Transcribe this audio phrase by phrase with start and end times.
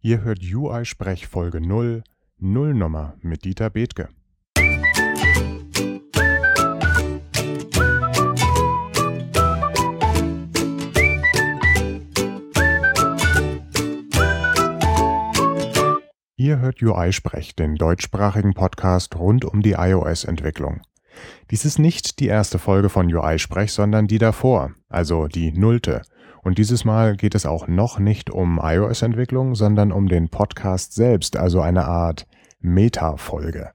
[0.00, 2.04] Ihr hört UI Sprech Folge 0,
[2.38, 4.08] Nullnummer mit Dieter Bethke.
[16.36, 20.80] Ihr hört UI Sprech, den deutschsprachigen Podcast rund um die iOS-Entwicklung.
[21.50, 26.02] Dies ist nicht die erste Folge von UI Sprech, sondern die davor, also die nullte.
[26.48, 31.36] Und dieses Mal geht es auch noch nicht um iOS-Entwicklung, sondern um den Podcast selbst,
[31.36, 32.26] also eine Art
[32.60, 33.72] Meta-Folge.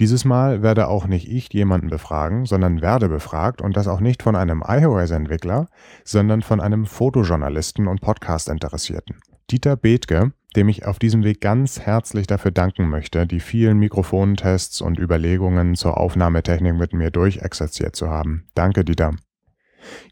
[0.00, 4.24] Dieses Mal werde auch nicht ich jemanden befragen, sondern werde befragt und das auch nicht
[4.24, 5.68] von einem iOS-Entwickler,
[6.02, 9.20] sondern von einem Fotojournalisten und Podcast-Interessierten.
[9.48, 14.80] Dieter Bethke, dem ich auf diesem Weg ganz herzlich dafür danken möchte, die vielen Mikrofontests
[14.80, 18.48] und Überlegungen zur Aufnahmetechnik mit mir durchexerziert zu haben.
[18.56, 19.12] Danke, Dieter.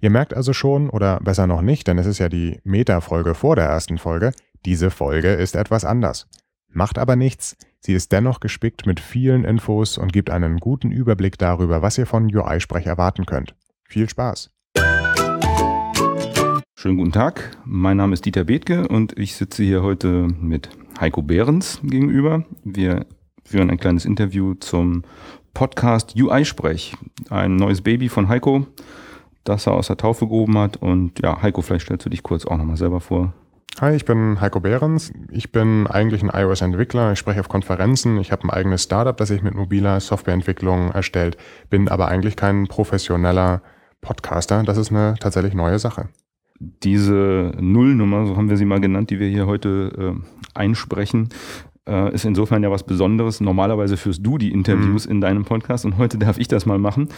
[0.00, 3.56] Ihr merkt also schon, oder besser noch nicht, denn es ist ja die Meta-Folge vor
[3.56, 4.32] der ersten Folge,
[4.64, 6.26] diese Folge ist etwas anders.
[6.70, 11.38] Macht aber nichts, sie ist dennoch gespickt mit vielen Infos und gibt einen guten Überblick
[11.38, 13.54] darüber, was ihr von UI-Sprech erwarten könnt.
[13.84, 14.50] Viel Spaß!
[16.74, 20.68] Schönen guten Tag, mein Name ist Dieter Bethke und ich sitze hier heute mit
[21.00, 22.44] Heiko Behrens gegenüber.
[22.64, 23.06] Wir
[23.44, 25.02] führen ein kleines Interview zum
[25.54, 26.94] Podcast UI-Sprech,
[27.30, 28.66] ein neues Baby von Heiko
[29.48, 30.76] das er aus der Taufe gehoben hat.
[30.76, 33.32] Und ja, Heiko, vielleicht stellst du dich kurz auch nochmal selber vor.
[33.80, 35.12] Hi, ich bin Heiko Behrens.
[35.30, 37.12] Ich bin eigentlich ein iOS-Entwickler.
[37.12, 38.18] Ich spreche auf Konferenzen.
[38.18, 41.36] Ich habe ein eigenes Startup, das ich mit mobiler Softwareentwicklung erstellt.
[41.70, 43.62] Bin aber eigentlich kein professioneller
[44.00, 44.64] Podcaster.
[44.64, 46.08] Das ist eine tatsächlich neue Sache.
[46.58, 51.28] Diese Nullnummer, so haben wir sie mal genannt, die wir hier heute äh, einsprechen,
[51.88, 53.40] äh, ist insofern ja was Besonderes.
[53.40, 55.12] Normalerweise führst du die Interviews mhm.
[55.12, 57.08] in deinem Podcast und heute darf ich das mal machen.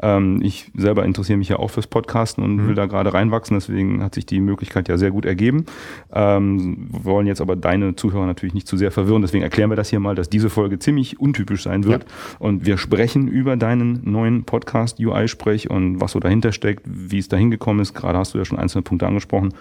[0.00, 2.68] Ähm, ich selber interessiere mich ja auch fürs Podcasten und mhm.
[2.68, 5.66] will da gerade reinwachsen, deswegen hat sich die Möglichkeit ja sehr gut ergeben.
[6.12, 9.76] Ähm, wir wollen jetzt aber deine Zuhörer natürlich nicht zu sehr verwirren, deswegen erklären wir
[9.76, 12.04] das hier mal, dass diese Folge ziemlich untypisch sein wird.
[12.04, 12.08] Ja.
[12.38, 17.28] Und wir sprechen über deinen neuen Podcast UI-Sprech und was so dahinter steckt, wie es
[17.28, 17.94] dahin gekommen ist.
[17.94, 19.52] Gerade hast du ja schon einzelne Punkte angesprochen.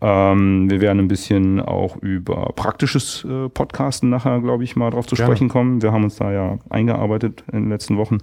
[0.00, 5.06] Ähm, wir werden ein bisschen auch über praktisches äh, Podcasten nachher, glaube ich, mal drauf
[5.06, 5.32] zu Gerne.
[5.32, 5.80] sprechen kommen.
[5.80, 8.18] Wir haben uns da ja eingearbeitet in den letzten Wochen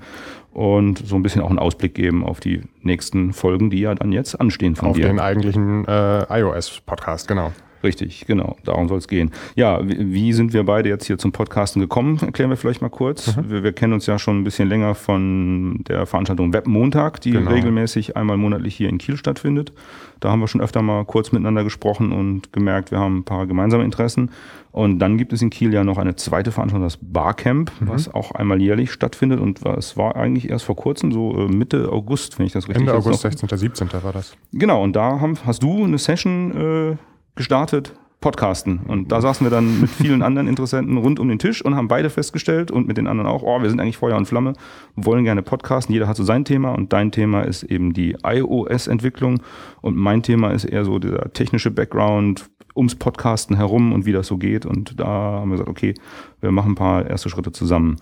[0.51, 4.11] und so ein bisschen auch einen Ausblick geben auf die nächsten Folgen, die ja dann
[4.11, 5.05] jetzt anstehen von auf dir.
[5.05, 7.51] Auf den eigentlichen äh, iOS-Podcast, genau.
[7.83, 9.31] Richtig, genau, darum soll es gehen.
[9.55, 12.17] Ja, wie, sind wir beide jetzt hier zum Podcasten gekommen?
[12.21, 13.35] Erklären wir vielleicht mal kurz.
[13.35, 13.49] Mhm.
[13.49, 17.51] Wir, wir, kennen uns ja schon ein bisschen länger von der Veranstaltung Webmontag, die genau.
[17.51, 19.73] regelmäßig einmal monatlich hier in Kiel stattfindet.
[20.21, 23.45] Da haben wir schon öfter mal kurz miteinander gesprochen und gemerkt, wir haben ein paar
[23.47, 24.31] gemeinsame Interessen.
[24.71, 27.89] Und dann gibt es in Kiel ja noch eine zweite Veranstaltung, das Barcamp, mhm.
[27.89, 29.41] was auch einmal jährlich stattfindet.
[29.41, 32.87] Und es war eigentlich erst vor kurzem, so äh, Mitte August, wenn ich das richtig
[32.87, 33.89] Ende August, 16., 17.
[34.01, 34.37] war das.
[34.53, 36.97] Genau, und da haben, hast du eine Session äh,
[37.35, 38.79] gestartet, Podcasten.
[38.87, 41.89] Und da saßen wir dann mit vielen anderen Interessenten rund um den Tisch und haben
[41.89, 44.53] beide festgestellt und mit den anderen auch, oh, wir sind eigentlich Feuer und Flamme,
[44.95, 45.91] wollen gerne podcasten.
[45.93, 49.41] Jeder hat so sein Thema und dein Thema ist eben die iOS-Entwicklung
[49.81, 54.27] und mein Thema ist eher so der technische Background ums Podcasten herum und wie das
[54.27, 54.65] so geht.
[54.65, 55.93] Und da haben wir gesagt, okay,
[56.39, 57.97] wir machen ein paar erste Schritte zusammen.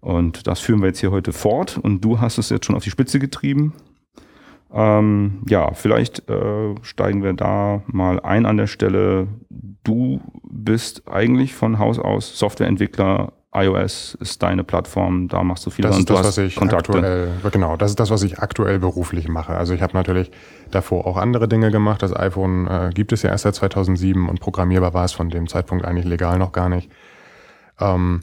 [0.00, 1.78] Und das führen wir jetzt hier heute fort.
[1.78, 3.74] Und du hast es jetzt schon auf die Spitze getrieben.
[4.72, 9.28] Ähm, ja, vielleicht äh, steigen wir da mal ein an der Stelle.
[9.82, 13.32] Du bist eigentlich von Haus aus Softwareentwickler.
[13.54, 16.92] iOS ist deine Plattform, da machst du viel das ist das, was ich Kontakte.
[16.92, 19.56] aktuell, genau, das ist das, was ich aktuell beruflich mache.
[19.56, 20.30] Also ich habe natürlich
[20.70, 22.02] davor auch andere Dinge gemacht.
[22.02, 25.48] Das iPhone äh, gibt es ja erst seit 2007 und programmierbar war es von dem
[25.48, 26.90] Zeitpunkt eigentlich legal noch gar nicht.
[27.80, 28.20] Ähm,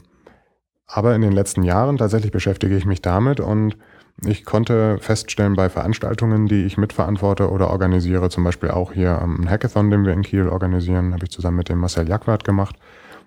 [0.86, 3.76] aber in den letzten Jahren tatsächlich beschäftige ich mich damit und
[4.24, 9.48] ich konnte feststellen bei Veranstaltungen, die ich mitverantworte oder organisiere, zum Beispiel auch hier am
[9.48, 12.76] Hackathon, den wir in Kiel organisieren, habe ich zusammen mit dem Marcel Jacquard gemacht.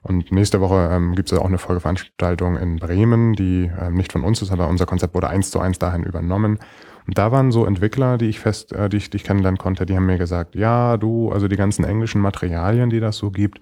[0.01, 4.23] Und nächste Woche ähm, gibt es auch eine Folgeveranstaltung in Bremen, die ähm, nicht von
[4.23, 6.57] uns ist, aber unser Konzept wurde eins zu eins dahin übernommen.
[7.05, 9.85] Und da waren so Entwickler, die ich fest, äh, die ich, die ich kennenlernen konnte,
[9.85, 13.59] die haben mir gesagt, ja, du, also die ganzen englischen Materialien, die das so gibt,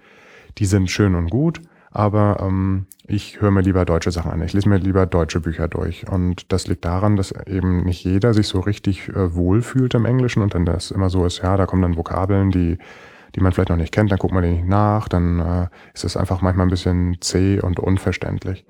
[0.60, 1.60] die sind schön und gut,
[1.98, 4.42] aber ähm, ich höre mir lieber deutsche Sachen an.
[4.44, 6.08] Ich lese mir lieber deutsche Bücher durch.
[6.08, 10.44] Und das liegt daran, dass eben nicht jeder sich so richtig äh, wohlfühlt im Englischen
[10.44, 12.78] und dann das immer so ist, ja, da kommen dann Vokabeln, die,
[13.36, 16.04] die man vielleicht noch nicht kennt, dann guckt man die nicht nach, dann äh, ist
[16.04, 18.64] es einfach manchmal ein bisschen zäh und unverständlich.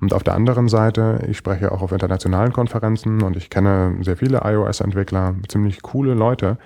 [0.00, 4.16] Und auf der anderen Seite, ich spreche auch auf internationalen Konferenzen und ich kenne sehr
[4.16, 6.58] viele iOS-Entwickler, ziemlich coole Leute,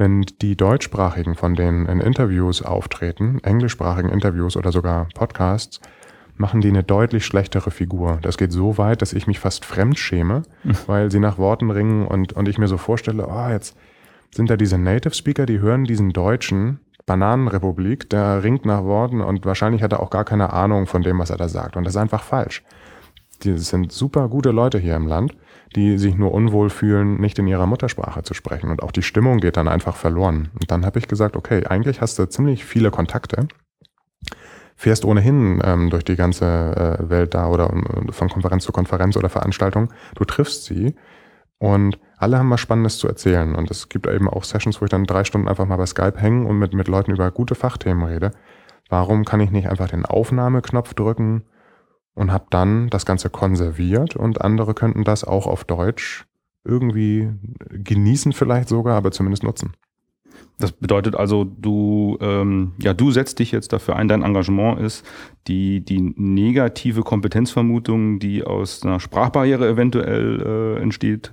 [0.00, 5.78] wenn die deutschsprachigen von denen in Interviews auftreten, englischsprachigen Interviews oder sogar Podcasts,
[6.36, 8.18] machen die eine deutlich schlechtere Figur.
[8.22, 10.76] Das geht so weit, dass ich mich fast fremd schäme, mhm.
[10.86, 13.76] weil sie nach Worten ringen und, und ich mir so vorstelle, oh, jetzt
[14.34, 19.44] sind da diese Native Speaker, die hören diesen Deutschen Bananenrepublik, der ringt nach Worten und
[19.44, 21.76] wahrscheinlich hat er auch gar keine Ahnung von dem, was er da sagt.
[21.76, 22.62] Und das ist einfach falsch.
[23.42, 25.34] Die sind super gute Leute hier im Land,
[25.76, 28.70] die sich nur unwohl fühlen, nicht in ihrer Muttersprache zu sprechen.
[28.70, 30.50] Und auch die Stimmung geht dann einfach verloren.
[30.54, 33.46] Und dann habe ich gesagt, okay, eigentlich hast du ziemlich viele Kontakte,
[34.76, 39.16] fährst ohnehin ähm, durch die ganze äh, Welt da oder äh, von Konferenz zu Konferenz
[39.16, 39.92] oder Veranstaltung.
[40.16, 40.96] Du triffst sie
[41.58, 43.54] und alle haben was Spannendes zu erzählen.
[43.54, 46.18] Und es gibt eben auch Sessions, wo ich dann drei Stunden einfach mal bei Skype
[46.18, 48.32] hänge und mit, mit Leuten über gute Fachthemen rede.
[48.88, 51.44] Warum kann ich nicht einfach den Aufnahmeknopf drücken
[52.14, 56.26] und habe dann das Ganze konserviert und andere könnten das auch auf Deutsch
[56.64, 57.30] irgendwie
[57.70, 59.74] genießen vielleicht sogar, aber zumindest nutzen.
[60.58, 65.06] Das bedeutet also, du, ähm, ja, du setzt dich jetzt dafür ein, dein Engagement ist,
[65.46, 71.32] die, die negative Kompetenzvermutung, die aus einer Sprachbarriere eventuell äh, entsteht,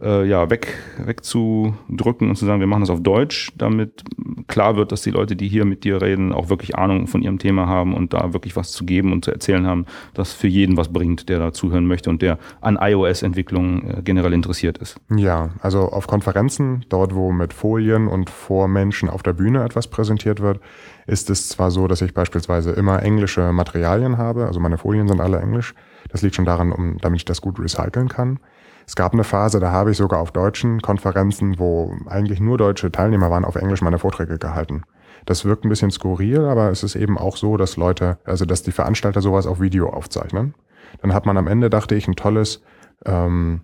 [0.00, 4.04] äh, ja, weg, wegzudrücken und zu sagen, wir machen das auf Deutsch, damit
[4.46, 7.38] klar wird, dass die Leute, die hier mit dir reden, auch wirklich Ahnung von ihrem
[7.38, 10.76] Thema haben und da wirklich was zu geben und zu erzählen haben, das für jeden
[10.76, 15.00] was bringt, der da zuhören möchte und der an iOS-Entwicklung äh, generell interessiert ist.
[15.14, 19.88] Ja, also auf Konferenzen, dort wo mit Folien und vor Menschen auf der Bühne etwas
[19.88, 20.60] präsentiert wird,
[21.06, 25.20] ist es zwar so, dass ich beispielsweise immer englische Materialien habe, also meine Folien sind
[25.20, 25.74] alle englisch.
[26.10, 28.38] Das liegt schon daran, um, damit ich das gut recyceln kann.
[28.88, 32.90] Es gab eine Phase, da habe ich sogar auf deutschen Konferenzen, wo eigentlich nur deutsche
[32.90, 34.82] Teilnehmer waren, auf Englisch meine Vorträge gehalten.
[35.26, 38.62] Das wirkt ein bisschen skurril, aber es ist eben auch so, dass Leute, also dass
[38.62, 40.54] die Veranstalter sowas auf Video aufzeichnen.
[41.02, 42.62] Dann hat man am Ende, dachte ich, ein tolles
[43.04, 43.60] ähm,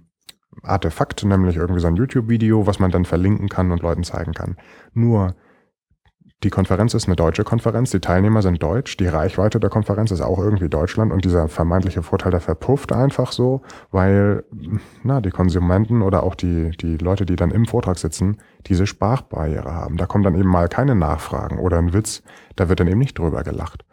[0.62, 4.58] Artefakt, nämlich irgendwie so ein YouTube-Video, was man dann verlinken kann und Leuten zeigen kann.
[4.92, 5.36] Nur
[6.44, 10.20] die Konferenz ist eine deutsche Konferenz, die Teilnehmer sind deutsch, die Reichweite der Konferenz ist
[10.20, 14.44] auch irgendwie Deutschland und dieser vermeintliche Vorteil, der verpufft einfach so, weil
[15.02, 18.36] na, die Konsumenten oder auch die, die Leute, die dann im Vortrag sitzen,
[18.66, 19.96] diese Sprachbarriere haben.
[19.96, 22.22] Da kommen dann eben mal keine Nachfragen oder ein Witz,
[22.56, 23.84] da wird dann eben nicht drüber gelacht.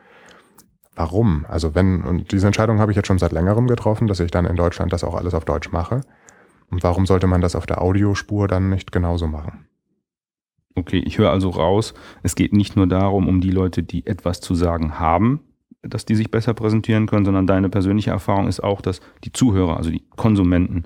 [0.94, 1.46] Warum?
[1.48, 4.46] Also wenn, und diese Entscheidung habe ich jetzt schon seit längerem getroffen, dass ich dann
[4.46, 6.02] in Deutschland das auch alles auf Deutsch mache.
[6.70, 9.71] Und warum sollte man das auf der Audiospur dann nicht genauso machen?
[10.76, 14.40] Okay, ich höre also raus, es geht nicht nur darum, um die Leute, die etwas
[14.40, 15.42] zu sagen haben,
[15.82, 19.78] dass die sich besser präsentieren können, sondern deine persönliche Erfahrung ist auch, dass die Zuhörer,
[19.78, 20.84] also die Konsumenten,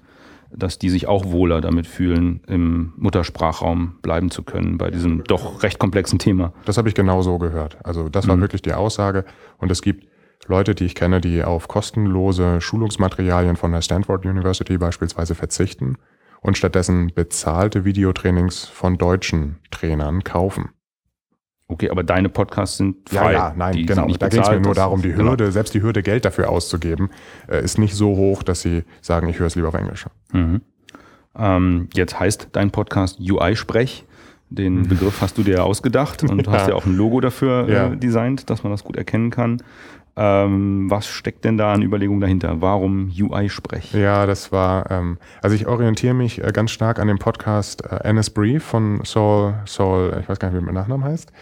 [0.51, 5.63] dass die sich auch wohler damit fühlen, im Muttersprachraum bleiben zu können bei diesem doch
[5.63, 6.53] recht komplexen Thema.
[6.65, 7.77] Das habe ich genau so gehört.
[7.83, 8.41] Also das war mhm.
[8.41, 9.25] wirklich die Aussage.
[9.57, 10.07] Und es gibt
[10.47, 15.97] Leute, die ich kenne, die auf kostenlose Schulungsmaterialien von der Stanford University beispielsweise verzichten
[16.45, 20.69] und stattdessen bezahlte Videotrainings von deutschen Trainern kaufen.
[21.67, 23.33] Okay, aber deine Podcasts sind frei.
[23.33, 24.07] Ja, ja nein, die genau.
[24.07, 25.31] Da geht es mir nur darum, die genau.
[25.31, 25.51] Hürde, genau.
[25.51, 27.09] selbst die Hürde, Geld dafür auszugeben,
[27.47, 30.05] äh, ist nicht so hoch, dass sie sagen, ich höre es lieber auf Englisch.
[30.31, 30.61] Mhm.
[31.35, 34.05] Ähm, jetzt heißt dein Podcast UI-Sprech.
[34.51, 34.87] Den mhm.
[34.87, 37.87] Begriff hast du dir ausgedacht und du hast ja auch ein Logo dafür ja.
[37.87, 39.63] äh, designt, dass man das gut erkennen kann.
[40.17, 42.61] Ähm, was steckt denn da an Überlegungen dahinter?
[42.61, 43.93] Warum UI-Sprech?
[43.93, 48.07] Ja, das war, ähm, also ich orientiere mich äh, ganz stark an dem Podcast äh,
[48.07, 51.33] Annis Brief von Saul, Saul, ich weiß gar nicht, wie mein Nachname heißt.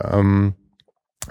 [0.00, 0.54] Ähm,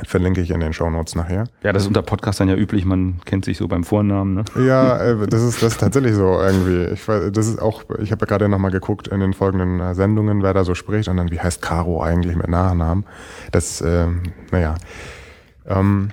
[0.03, 1.45] verlinke ich in den Show Notes nachher.
[1.63, 4.35] Ja, das ist unter Podcastern ja üblich, man kennt sich so beim Vornamen.
[4.35, 4.45] Ne?
[4.63, 6.93] Ja, äh, das ist das ist tatsächlich so irgendwie.
[6.93, 9.95] Ich weiß, das ist auch, ich habe ja gerade nochmal geguckt in den folgenden äh,
[9.95, 13.05] Sendungen, wer da so spricht und dann, wie heißt Caro eigentlich mit Nachnamen?
[13.51, 14.21] Das, ähm,
[14.51, 14.75] naja.
[15.65, 16.09] Ähm,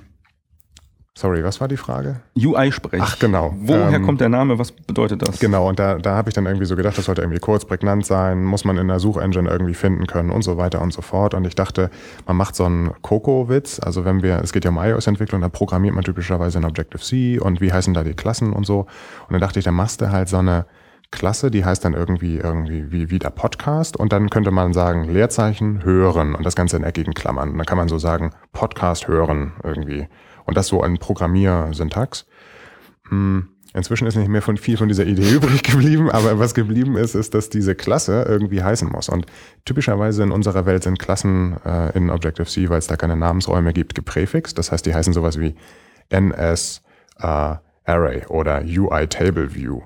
[1.17, 2.19] Sorry, was war die Frage?
[2.37, 3.01] UI-Sprech.
[3.01, 3.53] Ach, genau.
[3.57, 4.59] Woher ähm, kommt der Name?
[4.59, 5.39] Was bedeutet das?
[5.39, 8.05] Genau, und da, da habe ich dann irgendwie so gedacht, das sollte irgendwie kurz, prägnant
[8.05, 11.33] sein, muss man in der Suchengine irgendwie finden können und so weiter und so fort.
[11.33, 11.89] Und ich dachte,
[12.27, 13.79] man macht so einen Coco-Witz.
[13.79, 17.61] Also wenn wir, es geht ja um iOS-Entwicklung, da programmiert man typischerweise in Objective-C und
[17.61, 18.79] wie heißen da die Klassen und so.
[18.79, 20.65] Und dann dachte ich, dann machst du halt so eine
[21.11, 25.05] Klasse, die heißt dann irgendwie, irgendwie wie, wie der Podcast und dann könnte man sagen
[25.05, 27.51] Leerzeichen hören und das Ganze in eckigen Klammern.
[27.51, 30.09] Und dann kann man so sagen Podcast hören irgendwie.
[30.45, 32.25] Und das so ein Programmiersyntax.
[33.09, 36.95] Hm, inzwischen ist nicht mehr von viel von dieser Idee übrig geblieben, aber was geblieben
[36.97, 39.09] ist, ist, dass diese Klasse irgendwie heißen muss.
[39.09, 39.25] Und
[39.65, 43.95] typischerweise in unserer Welt sind Klassen äh, in Objective-C, weil es da keine Namensräume gibt,
[43.95, 44.57] gepräfixt.
[44.57, 45.55] Das heißt, die heißen sowas wie
[46.09, 46.81] NS
[47.19, 49.81] äh, Array oder UI Table View.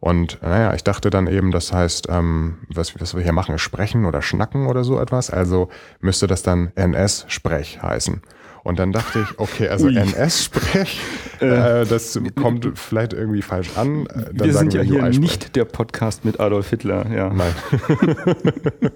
[0.00, 3.62] Und naja, ich dachte dann eben, das heißt, ähm, was, was wir hier machen, ist
[3.62, 5.30] sprechen oder schnacken oder so etwas.
[5.30, 8.20] Also müsste das dann NS-Sprech heißen.
[8.64, 11.00] Und dann dachte ich, okay, also NS-Sprech,
[11.40, 14.06] äh, äh, das kommt vielleicht irgendwie falsch an.
[14.06, 17.28] Äh, dann wir sind ja hier nicht der Podcast mit Adolf Hitler, ja.
[17.28, 17.54] Nein.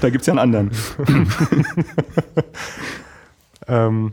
[0.00, 0.70] da gibt es ja einen anderen.
[3.68, 4.12] ähm,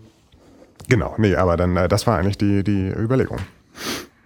[0.88, 3.40] genau, nee, aber dann, äh, das war eigentlich die, die Überlegung.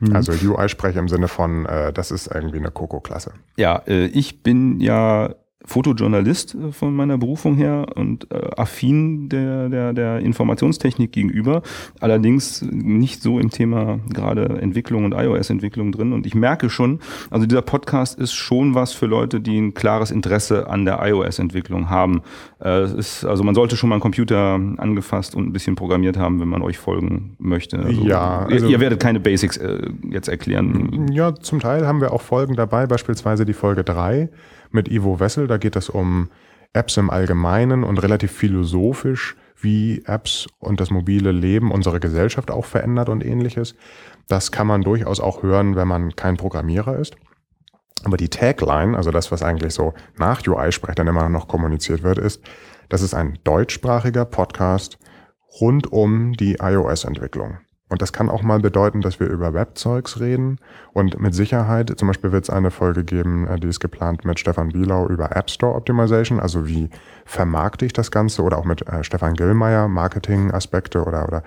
[0.01, 0.13] Mhm.
[0.13, 3.31] Also UI-Sprech im Sinne von, äh, das ist irgendwie eine Coco-Klasse.
[3.55, 9.69] Ja, äh, ich bin ja Fotojournalist äh, von meiner Berufung her und äh, affin der,
[9.69, 11.61] der, der Informationstechnik gegenüber,
[11.99, 16.13] allerdings nicht so im Thema gerade Entwicklung und iOS-Entwicklung drin.
[16.13, 20.11] Und ich merke schon, also dieser Podcast ist schon was für Leute, die ein klares
[20.11, 22.21] Interesse an der iOS-Entwicklung haben.
[22.59, 26.17] Äh, es ist, also man sollte schon mal einen Computer angefasst und ein bisschen programmiert
[26.17, 27.79] haben, wenn man euch folgen möchte.
[27.79, 31.09] Also ja, also ihr, ihr, werdet keine Basics äh, jetzt erklären.
[31.11, 34.29] Ja, zum Teil haben wir auch Folgen dabei, beispielsweise die Folge 3
[34.75, 35.47] mit Ivo Wessel.
[35.47, 36.29] Da geht es um
[36.73, 42.65] Apps im Allgemeinen und relativ philosophisch, wie Apps und das mobile Leben unsere Gesellschaft auch
[42.65, 43.75] verändert und ähnliches.
[44.27, 47.15] Das kann man durchaus auch hören, wenn man kein Programmierer ist.
[48.03, 52.19] Aber die Tagline, also das, was eigentlich so nach UI-Sprech dann immer noch kommuniziert wird,
[52.19, 52.43] ist,
[52.89, 54.99] das ist ein deutschsprachiger Podcast
[55.59, 57.57] rund um die iOS-Entwicklung.
[57.87, 60.57] Und das kann auch mal bedeuten, dass wir über Webzeugs reden.
[60.93, 64.39] Und mit Sicherheit, zum Beispiel wird es eine Folge geben, äh, die ist geplant mit
[64.39, 66.89] Stefan Bielau über App Store Optimization, also wie
[67.25, 71.43] vermarkte ich das Ganze, oder auch mit äh, Stefan Gillmeier, Marketing-Aspekte oder, oder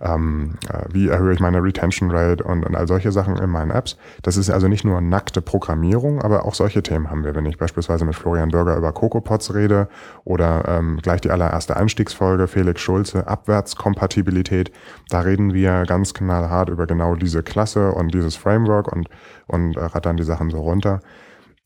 [0.00, 3.70] ähm, äh, wie erhöhe ich meine Retention Rate und, und all solche Sachen in meinen
[3.70, 3.96] Apps.
[4.22, 7.34] Das ist also nicht nur nackte Programmierung, aber auch solche Themen haben wir.
[7.34, 9.88] Wenn ich beispielsweise mit Florian Bürger über CocoaPods rede
[10.24, 14.72] oder ähm, gleich die allererste Einstiegsfolge, Felix Schulze, Abwärtskompatibilität,
[15.10, 19.08] da reden wir ganz knallhart über genau diese Klasse und dieses Framework und,
[19.46, 21.00] und äh, rattern die Sachen so runter.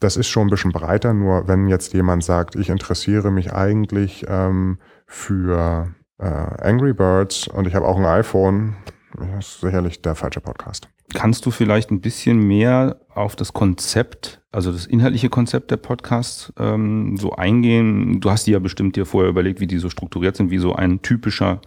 [0.00, 4.26] Das ist schon ein bisschen breiter, nur wenn jetzt jemand sagt, ich interessiere mich eigentlich
[4.28, 8.76] ähm, für äh, Angry Birds und ich habe auch ein iPhone.
[9.16, 10.88] Das ist sicherlich der falsche Podcast.
[11.12, 16.52] Kannst du vielleicht ein bisschen mehr auf das Konzept, also das inhaltliche Konzept der Podcasts
[16.58, 18.20] ähm, so eingehen?
[18.20, 20.74] Du hast die ja bestimmt dir vorher überlegt, wie die so strukturiert sind, wie so
[20.74, 21.60] ein typischer,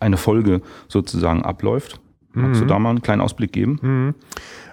[0.00, 2.00] eine Folge sozusagen abläuft.
[2.32, 2.66] Magst mhm.
[2.66, 3.78] du da mal einen kleinen Ausblick geben?
[3.82, 4.14] Mhm.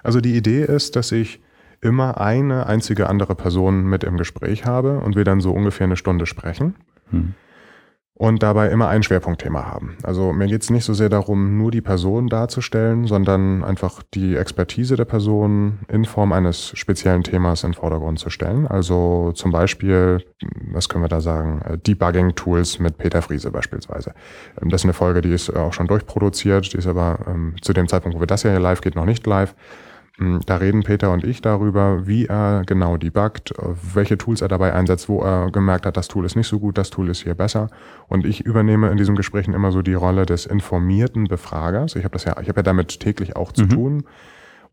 [0.02, 1.40] Also die Idee ist, dass ich
[1.82, 5.96] immer eine einzige andere Person mit im Gespräch habe und wir dann so ungefähr eine
[5.96, 6.76] Stunde sprechen.
[7.10, 7.34] Mhm
[8.18, 9.98] und dabei immer ein Schwerpunktthema haben.
[10.02, 14.36] Also mir geht es nicht so sehr darum, nur die Person darzustellen, sondern einfach die
[14.36, 18.66] Expertise der Person in Form eines speziellen Themas in den Vordergrund zu stellen.
[18.66, 20.24] Also zum Beispiel,
[20.72, 24.14] was können wir da sagen, äh, Debugging-Tools mit Peter Friese beispielsweise.
[24.62, 27.74] Ähm, das ist eine Folge, die ist auch schon durchproduziert, die ist aber ähm, zu
[27.74, 29.54] dem Zeitpunkt, wo wir das hier live geht, noch nicht live.
[30.18, 33.52] Hm, da reden Peter und ich darüber, wie er genau debuggt,
[33.94, 36.78] welche Tools er dabei einsetzt, wo er gemerkt hat, das Tool ist nicht so gut,
[36.78, 37.68] das Tool ist hier besser.
[38.08, 41.96] Und ich übernehme in diesen Gesprächen immer so die Rolle des informierten Befragers.
[41.96, 43.68] Ich habe das ja, ich habe ja damit täglich auch zu mhm.
[43.68, 44.04] tun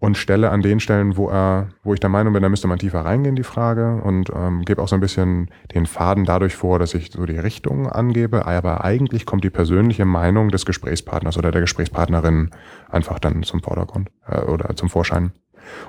[0.03, 2.77] und stelle an den Stellen, wo er, wo ich der Meinung bin, da müsste man
[2.77, 6.77] tiefer reingehen, die Frage und ähm, gebe auch so ein bisschen den Faden dadurch vor,
[6.77, 11.51] dass ich so die Richtung angebe, aber eigentlich kommt die persönliche Meinung des Gesprächspartners oder
[11.51, 12.49] der Gesprächspartnerin
[12.89, 15.31] einfach dann zum Vordergrund äh, oder zum Vorschein.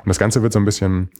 [0.04, 1.10] Und das Ganze wird so ein bisschen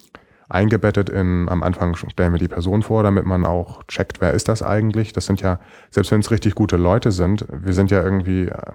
[0.48, 4.48] eingebettet in, am Anfang stellen wir die Person vor, damit man auch checkt, wer ist
[4.48, 5.12] das eigentlich.
[5.12, 5.58] Das sind ja,
[5.90, 8.72] selbst wenn es richtig gute Leute sind, wir sind ja irgendwie äh,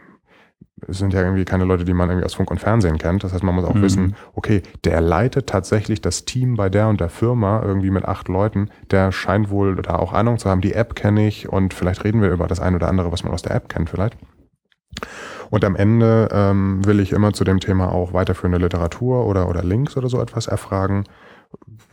[0.88, 3.24] es sind ja irgendwie keine Leute, die man irgendwie aus Funk und Fernsehen kennt.
[3.24, 3.81] Das heißt, man muss auch mhm.
[3.81, 8.27] wissen, okay, der leitet tatsächlich das Team bei der und der Firma irgendwie mit acht
[8.27, 8.69] Leuten.
[8.91, 10.62] Der scheint wohl da auch Ahnung zu haben.
[10.62, 13.33] Die App kenne ich und vielleicht reden wir über das eine oder andere, was man
[13.33, 14.17] aus der App kennt vielleicht.
[15.50, 19.63] Und am Ende ähm, will ich immer zu dem Thema auch weiterführende Literatur oder, oder
[19.63, 21.05] Links oder so etwas erfragen,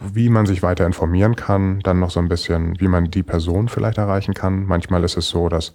[0.01, 3.69] wie man sich weiter informieren kann, dann noch so ein bisschen, wie man die Person
[3.69, 4.67] vielleicht erreichen kann.
[4.67, 5.73] Manchmal ist es so, dass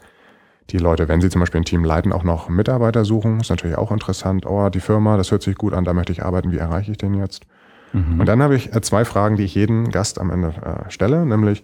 [0.72, 3.40] die Leute, wenn sie zum Beispiel ein Team leiten, auch noch Mitarbeiter suchen.
[3.40, 4.46] Ist natürlich auch interessant.
[4.46, 6.52] Oh, die Firma, das hört sich gut an, da möchte ich arbeiten.
[6.52, 7.46] Wie erreiche ich den jetzt?
[7.94, 8.20] Mhm.
[8.20, 11.26] Und dann habe ich äh, zwei Fragen, die ich jeden Gast am Ende äh, stelle,
[11.26, 11.64] nämlich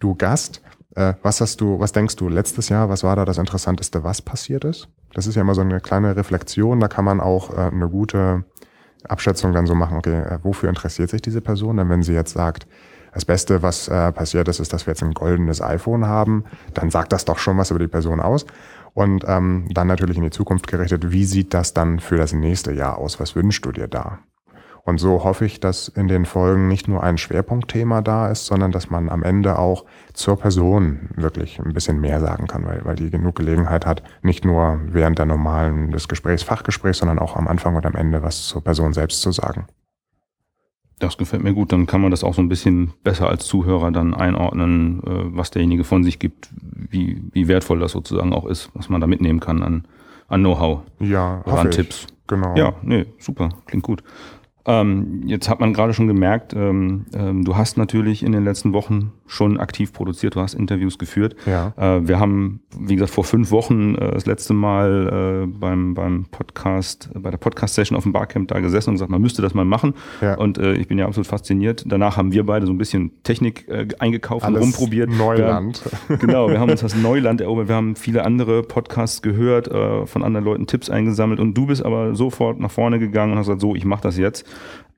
[0.00, 0.62] du Gast,
[0.94, 4.22] äh, was hast du, was denkst du letztes Jahr, was war da das Interessanteste, was
[4.22, 4.88] passiert ist?
[5.14, 8.44] Das ist ja immer so eine kleine Reflexion, da kann man auch äh, eine gute
[9.06, 11.76] Abschätzung dann so machen, okay, äh, wofür interessiert sich diese Person?
[11.76, 12.66] Denn wenn sie jetzt sagt,
[13.12, 16.44] das Beste, was äh, passiert ist, ist, dass wir jetzt ein goldenes iPhone haben.
[16.74, 18.46] Dann sagt das doch schon was über die Person aus.
[18.94, 22.72] Und ähm, dann natürlich in die Zukunft gerichtet, wie sieht das dann für das nächste
[22.72, 23.20] Jahr aus?
[23.20, 24.18] Was wünschst du dir da?
[24.88, 28.72] Und so hoffe ich, dass in den Folgen nicht nur ein Schwerpunktthema da ist, sondern
[28.72, 29.84] dass man am Ende auch
[30.14, 34.46] zur Person wirklich ein bisschen mehr sagen kann, weil, weil die genug Gelegenheit hat, nicht
[34.46, 38.46] nur während der normalen des Gesprächs, Fachgesprächs, sondern auch am Anfang und am Ende was
[38.46, 39.66] zur Person selbst zu sagen.
[40.98, 41.72] Das gefällt mir gut.
[41.72, 45.50] Dann kann man das auch so ein bisschen besser als Zuhörer dann einordnen, äh, was
[45.50, 46.50] derjenige von sich gibt,
[46.90, 49.84] wie, wie wertvoll das sozusagen auch ist, was man da mitnehmen kann an,
[50.28, 50.80] an Know-how.
[51.00, 52.06] Ja, an Tipps.
[52.26, 52.54] Genau.
[52.56, 54.02] Ja, nee, super, klingt gut.
[54.68, 58.74] Ähm, jetzt hat man gerade schon gemerkt, ähm, ähm, du hast natürlich in den letzten
[58.74, 61.36] Wochen schon aktiv produziert, du hast Interviews geführt.
[61.46, 61.72] Ja.
[61.78, 66.26] Äh, wir haben, wie gesagt, vor fünf Wochen äh, das letzte Mal äh, beim, beim
[66.26, 69.64] Podcast, bei der Podcast-Session auf dem Barcamp da gesessen und gesagt, man müsste das mal
[69.64, 69.94] machen.
[70.20, 70.36] Ja.
[70.36, 71.84] Und äh, ich bin ja absolut fasziniert.
[71.86, 75.08] Danach haben wir beide so ein bisschen Technik äh, eingekauft Alles und rumprobiert.
[75.08, 75.82] Neuland.
[76.08, 77.68] Wir genau, wir haben uns das Neuland erobert.
[77.68, 81.82] Wir haben viele andere Podcasts gehört, äh, von anderen Leuten Tipps eingesammelt und du bist
[81.82, 84.44] aber sofort nach vorne gegangen und hast gesagt, so, ich mache das jetzt.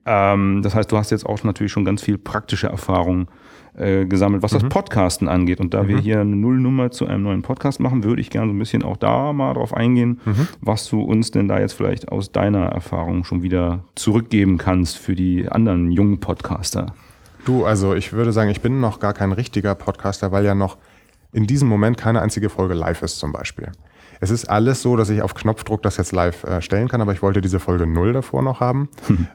[0.06, 3.28] Ähm, das heißt, du hast jetzt auch natürlich schon ganz viel praktische Erfahrung
[3.76, 5.60] äh, gesammelt, was das Podcasten angeht.
[5.60, 8.54] Und da wir hier eine Nullnummer zu einem neuen Podcast machen, würde ich gerne so
[8.54, 10.20] ein bisschen auch da mal drauf eingehen,
[10.60, 15.14] was du uns denn da jetzt vielleicht aus deiner Erfahrung schon wieder zurückgeben kannst für
[15.14, 16.94] die anderen jungen Podcaster.
[17.44, 20.76] Du, also ich würde sagen, ich bin noch gar kein richtiger Podcaster, weil ja noch
[21.32, 23.70] in diesem Moment keine einzige Folge live ist zum Beispiel.
[24.20, 27.12] Es ist alles so, dass ich auf Knopfdruck das jetzt live äh, stellen kann, aber
[27.12, 28.88] ich wollte diese Folge null davor noch haben.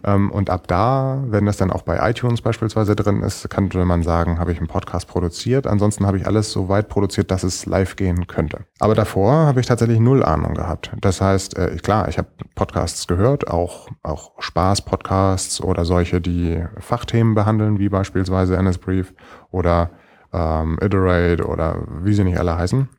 [0.04, 4.04] Ähm, und ab da, wenn das dann auch bei iTunes beispielsweise drin ist, könnte man
[4.04, 5.66] sagen, habe ich einen Podcast produziert.
[5.66, 8.66] Ansonsten habe ich alles so weit produziert, dass es live gehen könnte.
[8.80, 10.92] Aber davor habe ich tatsächlich null Ahnung gehabt.
[11.02, 17.34] Das heißt, äh, klar, ich habe Podcasts gehört, auch, auch Spaß-Podcasts oder solche, die Fachthemen
[17.34, 19.14] behandeln, wie beispielsweise NS Brief
[19.50, 19.92] oder
[20.34, 22.90] ähm, Iterate oder wie sie nicht alle heißen.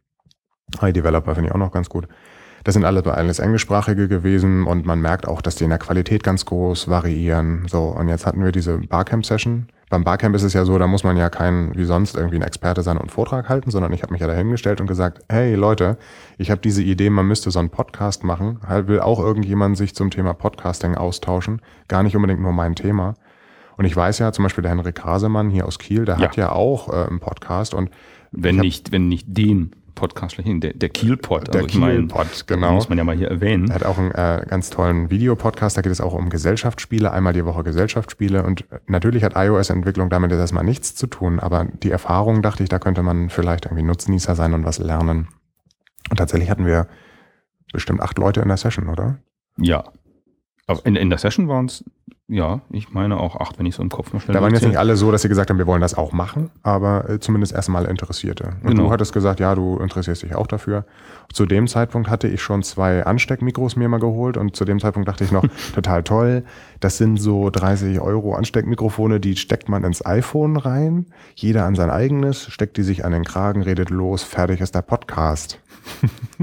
[0.81, 2.09] iDeveloper finde ich auch noch ganz gut.
[2.65, 6.25] Das sind alles, alles englischsprachige gewesen und man merkt auch, dass die in der Qualität
[6.25, 7.67] ganz groß variieren.
[7.69, 9.69] So, und jetzt hatten wir diese Barcamp-Session.
[9.89, 12.43] Beim Barcamp ist es ja so, da muss man ja kein, wie sonst, irgendwie ein
[12.43, 15.55] Experte sein und einen Vortrag halten, sondern ich habe mich ja dahingestellt und gesagt, hey
[15.55, 15.97] Leute,
[16.39, 18.59] ich habe diese Idee, man müsste so einen Podcast machen.
[18.67, 21.63] Halt will auch irgendjemand sich zum Thema Podcasting austauschen.
[21.87, 23.15] Gar nicht unbedingt nur mein Thema.
[23.77, 26.23] Und ich weiß ja, zum Beispiel der Henrik Hasemann hier aus Kiel, der Ja.
[26.29, 27.91] hat ja auch äh, einen Podcast und
[28.33, 31.53] Wenn hab- nicht, wenn nicht den Podcast schlechthin, der, der Kielpod.
[31.53, 31.69] Der mein,
[32.07, 32.75] Kielpod, genau.
[32.75, 33.69] Muss man ja mal hier erwähnen.
[33.69, 37.33] Er hat auch einen äh, ganz tollen Videopodcast, da geht es auch um Gesellschaftsspiele, einmal
[37.33, 38.45] die Woche Gesellschaftsspiele.
[38.45, 42.63] Und äh, natürlich hat iOS-Entwicklung damit jetzt erstmal nichts zu tun, aber die Erfahrung dachte
[42.63, 45.27] ich, da könnte man vielleicht irgendwie Nutznießer sein und was lernen.
[46.11, 46.87] Und tatsächlich hatten wir
[47.73, 49.19] bestimmt acht Leute in der Session, oder?
[49.59, 49.85] Ja.
[50.85, 51.85] In, in der Session waren es,
[52.29, 54.67] ja, ich meine auch acht, wenn ich so im Kopf noch schnell Da waren jetzt
[54.67, 57.53] nicht alle so, dass sie gesagt haben, wir wollen das auch machen, aber äh, zumindest
[57.53, 58.55] erstmal Interessierte.
[58.65, 58.85] Und Genau.
[58.85, 60.85] du hattest gesagt, ja, du interessierst dich auch dafür.
[61.33, 65.09] Zu dem Zeitpunkt hatte ich schon zwei Ansteckmikros mir mal geholt und zu dem Zeitpunkt
[65.09, 66.43] dachte ich noch, total toll.
[66.81, 71.07] Das sind so 30 Euro Ansteckmikrofone, die steckt man ins iPhone rein.
[71.37, 74.83] Jeder an sein eigenes, steckt die sich an den Kragen, redet los, fertig ist der
[74.83, 75.61] Podcast.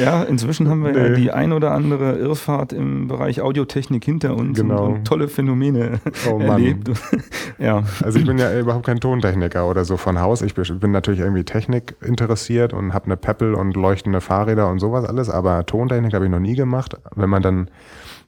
[0.00, 1.16] Ja, inzwischen haben wir ja Nee.
[1.16, 4.65] die ein oder andere Irrfahrt im Bereich Audiotechnik hinter uns Genau.
[4.70, 6.00] Und, und tolle Phänomene
[6.30, 6.48] Oh Mann.
[6.48, 6.90] erlebt.
[7.58, 7.82] ja.
[8.02, 10.42] Also ich bin ja überhaupt kein Tontechniker oder so von Haus.
[10.42, 15.04] Ich bin natürlich irgendwie Technik interessiert und habe eine Peppel und leuchtende Fahrräder und sowas
[15.04, 16.94] alles, aber Tontechnik habe ich noch nie gemacht.
[17.14, 17.70] Wenn man dann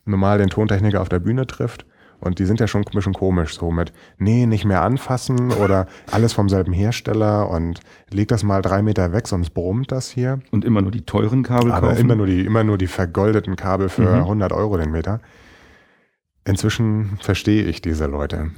[0.05, 1.85] normal den Tontechniker auf der Bühne trifft
[2.21, 5.87] und die sind ja schon ein bisschen komisch, so mit, nee, nicht mehr anfassen oder
[6.11, 7.79] alles vom selben Hersteller und
[8.11, 10.41] leg das mal drei Meter weg, sonst brummt das hier.
[10.51, 12.01] Und immer nur die teuren Kabel Aber kaufen.
[12.01, 14.23] immer nur, die, immer nur die vergoldeten Kabel für Mhm.
[14.23, 15.21] 100 Euro den Meter.
[16.45, 18.51] Inzwischen verstehe ich diese Leute.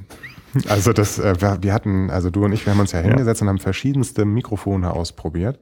[0.67, 3.41] Also das, äh, wir, wir hatten, also du und ich, wir haben uns ja hingesetzt
[3.41, 5.59] und haben verschiedenste Mikrofone ausprobiert.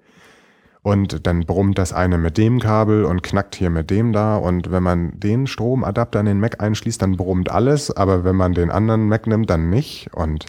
[0.81, 4.37] Und dann brummt das eine mit dem Kabel und knackt hier mit dem da.
[4.37, 7.91] Und wenn man den Stromadapter in den Mac einschließt, dann brummt alles.
[7.91, 10.09] Aber wenn man den anderen Mac nimmt, dann nicht.
[10.13, 10.45] Und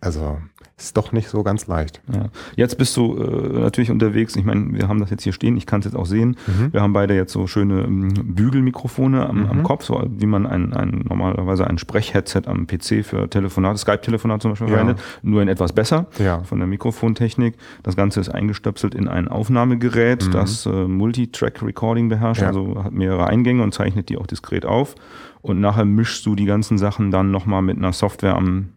[0.00, 0.38] also
[0.76, 2.02] ist doch nicht so ganz leicht.
[2.12, 2.30] Ja.
[2.56, 4.34] Jetzt bist du äh, natürlich unterwegs.
[4.34, 5.56] Ich meine, wir haben das jetzt hier stehen.
[5.56, 6.36] Ich kann es jetzt auch sehen.
[6.48, 6.72] Mhm.
[6.72, 9.62] Wir haben beide jetzt so schöne ähm, Bügelmikrofone am, am Mhm.
[9.62, 14.50] Kopf, so wie man ein, ein normalerweise ein Sprechheadset am PC für Telefonate, Skype-Telefonat zum
[14.52, 14.74] Beispiel Ja.
[14.78, 16.42] verwendet, nur in etwas besser Ja.
[16.42, 17.54] von der Mikrofontechnik.
[17.84, 20.30] Das Ganze ist eingestöpselt in ein Aufnahmegerät, Mhm.
[20.32, 22.48] das äh, Multitrack-Recording beherrscht, Ja.
[22.48, 24.94] also hat mehrere Eingänge und zeichnet die auch diskret auf.
[25.40, 28.70] Und nachher mischst du die ganzen Sachen dann nochmal mit einer Software am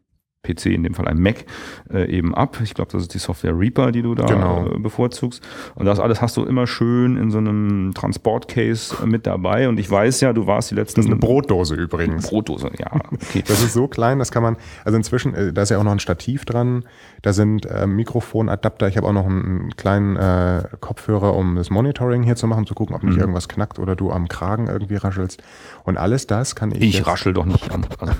[0.56, 1.46] PC, in dem Fall ein Mac,
[1.94, 2.58] äh, eben ab.
[2.64, 4.68] Ich glaube, das ist die Software Reaper, die du da Genau.
[4.68, 5.44] äh, bevorzugst.
[5.76, 9.68] Und das alles hast du immer schön in so einem Transportcase äh, mit dabei.
[9.70, 11.02] Und ich weiß ja, du warst die letzten...
[11.02, 12.30] Das ist eine Brotdose übrigens.
[12.30, 12.92] Brotdose, ja.
[13.14, 13.44] Okay.
[13.48, 15.92] Das ist so klein, das kann man, also inzwischen, äh, da ist ja auch noch
[15.92, 16.84] ein Stativ dran,
[17.22, 21.70] da sind äh, Mikrofonadapter, ich habe auch noch einen, einen kleinen äh, Kopfhörer, um das
[21.70, 23.22] Monitoring hier zu machen, zu gucken, ob nicht Mhm.
[23.22, 25.42] irgendwas knackt oder du am Kragen irgendwie raschelst.
[25.84, 26.82] Und alles das kann ich.
[26.82, 27.86] Ich raschel doch nicht an.
[28.00, 28.14] Also,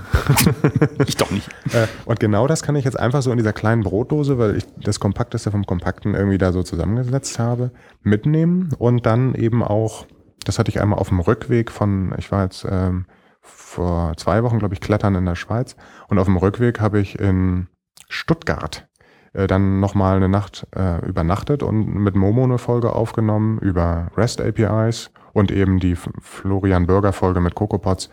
[1.08, 1.48] ich doch nicht.
[1.74, 1.88] Äh,
[2.18, 5.00] und genau das kann ich jetzt einfach so in dieser kleinen Brotdose, weil ich das
[5.00, 7.70] Kompakteste vom Kompakten irgendwie da so zusammengesetzt habe,
[8.02, 10.08] mitnehmen und dann eben auch,
[10.44, 13.06] das hatte ich einmal auf dem Rückweg von, ich war jetzt ähm,
[13.42, 15.76] vor zwei Wochen, glaube ich, klettern in der Schweiz
[16.08, 17.68] und auf dem Rückweg habe ich in
[18.10, 18.88] Stuttgart
[19.34, 24.42] äh, dann nochmal eine Nacht äh, übernachtet und mit Momo eine Folge aufgenommen über REST
[24.42, 28.10] APIs und eben die Florian Bürger Folge mit CocoaPods.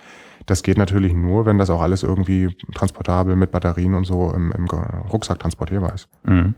[0.47, 4.53] Das geht natürlich nur, wenn das auch alles irgendwie transportabel mit Batterien und so im,
[4.53, 6.09] im Rucksack transportierbar ist.
[6.25, 6.55] Mhm.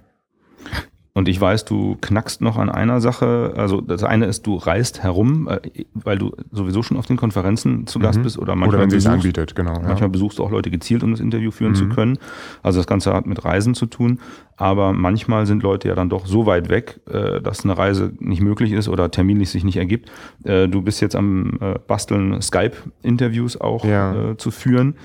[1.17, 3.55] Und ich weiß, du knackst noch an einer Sache.
[3.57, 5.61] Also das eine ist, du reist herum, äh,
[5.95, 8.25] weil du sowieso schon auf den Konferenzen zu Gast mhm.
[8.25, 9.73] bist oder manchmal oder wenn besuchst, anbietet, genau.
[9.81, 10.09] Manchmal ja.
[10.09, 11.77] besuchst du auch Leute gezielt, um das Interview führen mhm.
[11.77, 12.19] zu können.
[12.63, 14.21] Also das Ganze hat mit Reisen zu tun.
[14.59, 18.43] Aber manchmal sind Leute ja dann doch so weit weg, äh, dass eine Reise nicht
[18.43, 20.11] möglich ist oder terminlich sich nicht ergibt.
[20.45, 24.35] Äh, du bist jetzt am Basteln, Skype-Interviews auch ja.
[24.37, 24.97] zu führen.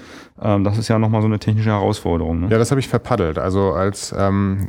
[0.42, 2.42] Ähm, das ist ja nochmal so eine technische Herausforderung.
[2.42, 2.48] Ne?
[2.50, 3.38] Ja, das habe ich verpaddelt.
[3.38, 4.68] Also als ähm,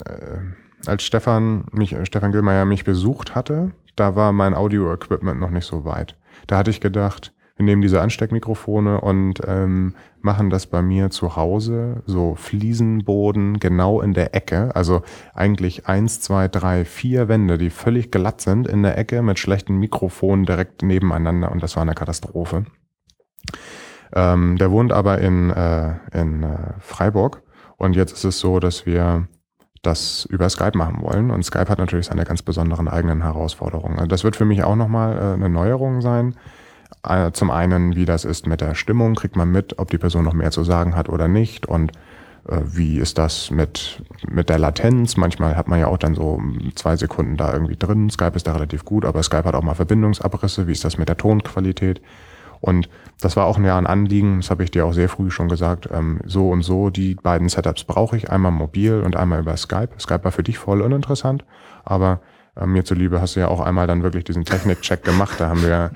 [0.87, 5.85] als Stefan mich, Stefan Gillmeier mich besucht hatte, da war mein Audio-Equipment noch nicht so
[5.85, 6.17] weit.
[6.47, 11.37] Da hatte ich gedacht, wir nehmen diese Ansteckmikrofone und ähm, machen das bei mir zu
[11.37, 14.75] Hause, so Fliesenboden genau in der Ecke.
[14.75, 15.03] Also
[15.35, 19.77] eigentlich eins, zwei, drei, vier Wände, die völlig glatt sind in der Ecke mit schlechten
[19.77, 22.65] Mikrofonen direkt nebeneinander und das war eine Katastrophe.
[24.15, 27.43] Ähm, der wohnt aber in, äh, in äh, Freiburg
[27.77, 29.29] und jetzt ist es so, dass wir
[29.83, 31.31] das über Skype machen wollen.
[31.31, 33.97] Und Skype hat natürlich seine ganz besonderen eigenen Herausforderungen.
[33.97, 36.37] Also das wird für mich auch nochmal äh, eine Neuerung sein.
[37.07, 40.25] Äh, zum einen, wie das ist mit der Stimmung, kriegt man mit, ob die Person
[40.25, 41.67] noch mehr zu sagen hat oder nicht.
[41.67, 41.93] Und
[42.49, 45.17] äh, wie ist das mit, mit der Latenz?
[45.17, 46.41] Manchmal hat man ja auch dann so
[46.77, 48.09] zwei Sekunden da irgendwie drin.
[48.09, 50.69] Skype ist da relativ gut, aber Skype hat auch mal Verbindungsabrisse.
[50.69, 52.01] Wie ist das mit der Tonqualität?
[52.63, 52.89] Und
[53.21, 55.89] das war auch ja ein Anliegen, das habe ich dir auch sehr früh schon gesagt,
[55.93, 59.91] ähm, so und so, die beiden Setups brauche ich, einmal mobil und einmal über Skype.
[59.99, 61.45] Skype war für dich voll uninteressant,
[61.85, 62.21] aber
[62.57, 65.41] äh, mir zuliebe hast du ja auch einmal dann wirklich diesen Technik-Check gemacht.
[65.41, 65.91] Da haben wir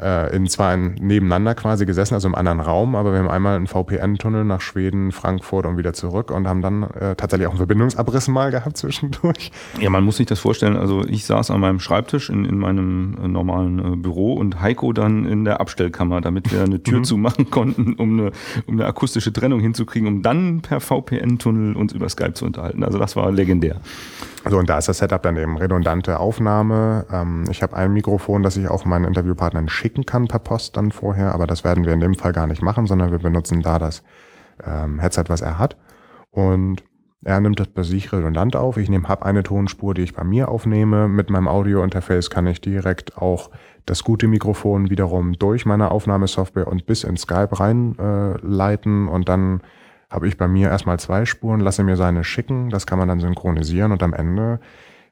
[0.00, 3.66] äh, in zwei nebeneinander quasi gesessen, also im anderen Raum, aber wir haben einmal einen
[3.66, 8.28] VPN-Tunnel nach Schweden, Frankfurt und wieder zurück und haben dann äh, tatsächlich auch einen Verbindungsabriss
[8.28, 9.52] mal gehabt zwischendurch.
[9.80, 10.76] Ja, man muss sich das vorstellen.
[10.76, 14.92] Also ich saß an meinem Schreibtisch in, in meinem äh, normalen äh, Büro und Heiko
[14.92, 17.04] dann in der Abstellkammer, damit wir eine Tür mhm.
[17.04, 18.32] zumachen konnten, um eine,
[18.66, 22.84] um eine akustische Trennung hinzukriegen, um dann per VPN-Tunnel uns über Skype zu unterhalten.
[22.84, 23.80] Also das war legendär.
[24.44, 27.06] Also und da ist das Setup dann eben redundante Aufnahme.
[27.12, 30.90] Ähm, ich habe ein Mikrofon, das ich auch meinen Interviewpartnern schicken kann per Post dann
[30.90, 33.78] vorher, aber das werden wir in dem Fall gar nicht machen, sondern wir benutzen da
[33.78, 34.02] das
[34.64, 35.76] ähm, Headset, was er hat.
[36.30, 36.82] Und
[37.24, 38.76] er nimmt das bei sich redundant auf.
[38.78, 41.06] Ich nehme habe eine Tonspur, die ich bei mir aufnehme.
[41.06, 43.50] Mit meinem Audio-Interface kann ich direkt auch
[43.86, 49.60] das gute Mikrofon wiederum durch meine Aufnahmesoftware und bis in Skype reinleiten äh, und dann
[50.12, 53.20] habe ich bei mir erstmal zwei Spuren, lasse mir seine schicken, das kann man dann
[53.20, 54.60] synchronisieren und am Ende,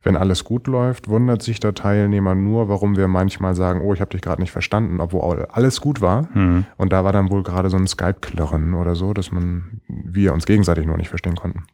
[0.02, 4.00] wenn alles gut läuft, wundert sich der Teilnehmer nur, warum wir manchmal sagen, oh, ich
[4.00, 6.28] habe dich gerade nicht verstanden, obwohl alles gut war.
[6.34, 6.66] Mhm.
[6.76, 10.46] Und da war dann wohl gerade so ein Skype-Klirren oder so, dass man wir uns
[10.46, 11.64] gegenseitig nur nicht verstehen konnten.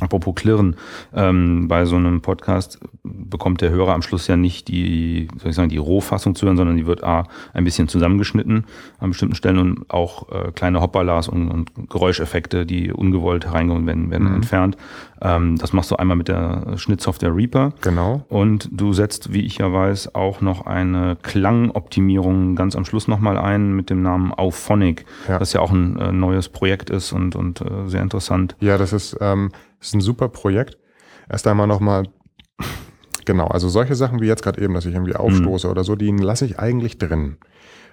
[0.00, 0.76] Apropos Klirren,
[1.12, 5.56] ähm, bei so einem Podcast bekommt der Hörer am Schluss ja nicht die, soll ich
[5.56, 8.64] sagen, die Rohfassung zu hören, sondern die wird A, ein bisschen zusammengeschnitten
[9.00, 14.10] an bestimmten Stellen und auch äh, kleine Hoppalas und, und Geräuscheffekte, die ungewollt hereingeholt werden,
[14.10, 14.36] werden mhm.
[14.36, 14.76] entfernt.
[15.20, 17.72] Ähm, das machst du einmal mit der Schnittsoftware Reaper.
[17.80, 18.24] Genau.
[18.28, 23.36] Und du setzt, wie ich ja weiß, auch noch eine Klangoptimierung ganz am Schluss nochmal
[23.36, 25.40] ein mit dem Namen Auphonic, ja.
[25.40, 28.54] das ja auch ein äh, neues Projekt ist und, und äh, sehr interessant.
[28.60, 30.78] Ja, das ist, ähm, ist ein super Projekt.
[31.28, 32.04] Erst einmal nochmal
[33.28, 35.70] Genau, also solche Sachen wie jetzt gerade eben, dass ich irgendwie aufstoße mhm.
[35.70, 37.36] oder so, die lasse ich eigentlich drin.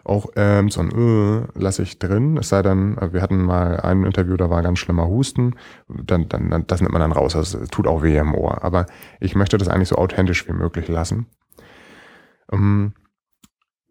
[0.06, 2.38] Auch ähm, so ein äh, lasse ich drin.
[2.38, 5.56] Es sei denn, äh, wir hatten mal ein Interview, da war ganz schlimmer Husten.
[5.90, 7.34] Dann, dann, das nimmt man dann raus.
[7.34, 8.64] Das tut auch weh im Ohr.
[8.64, 8.86] Aber
[9.20, 11.26] ich möchte das eigentlich so authentisch wie möglich lassen.
[12.50, 12.94] Ähm,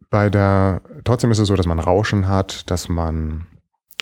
[0.08, 3.48] bei der, trotzdem ist es so, dass man Rauschen hat, dass man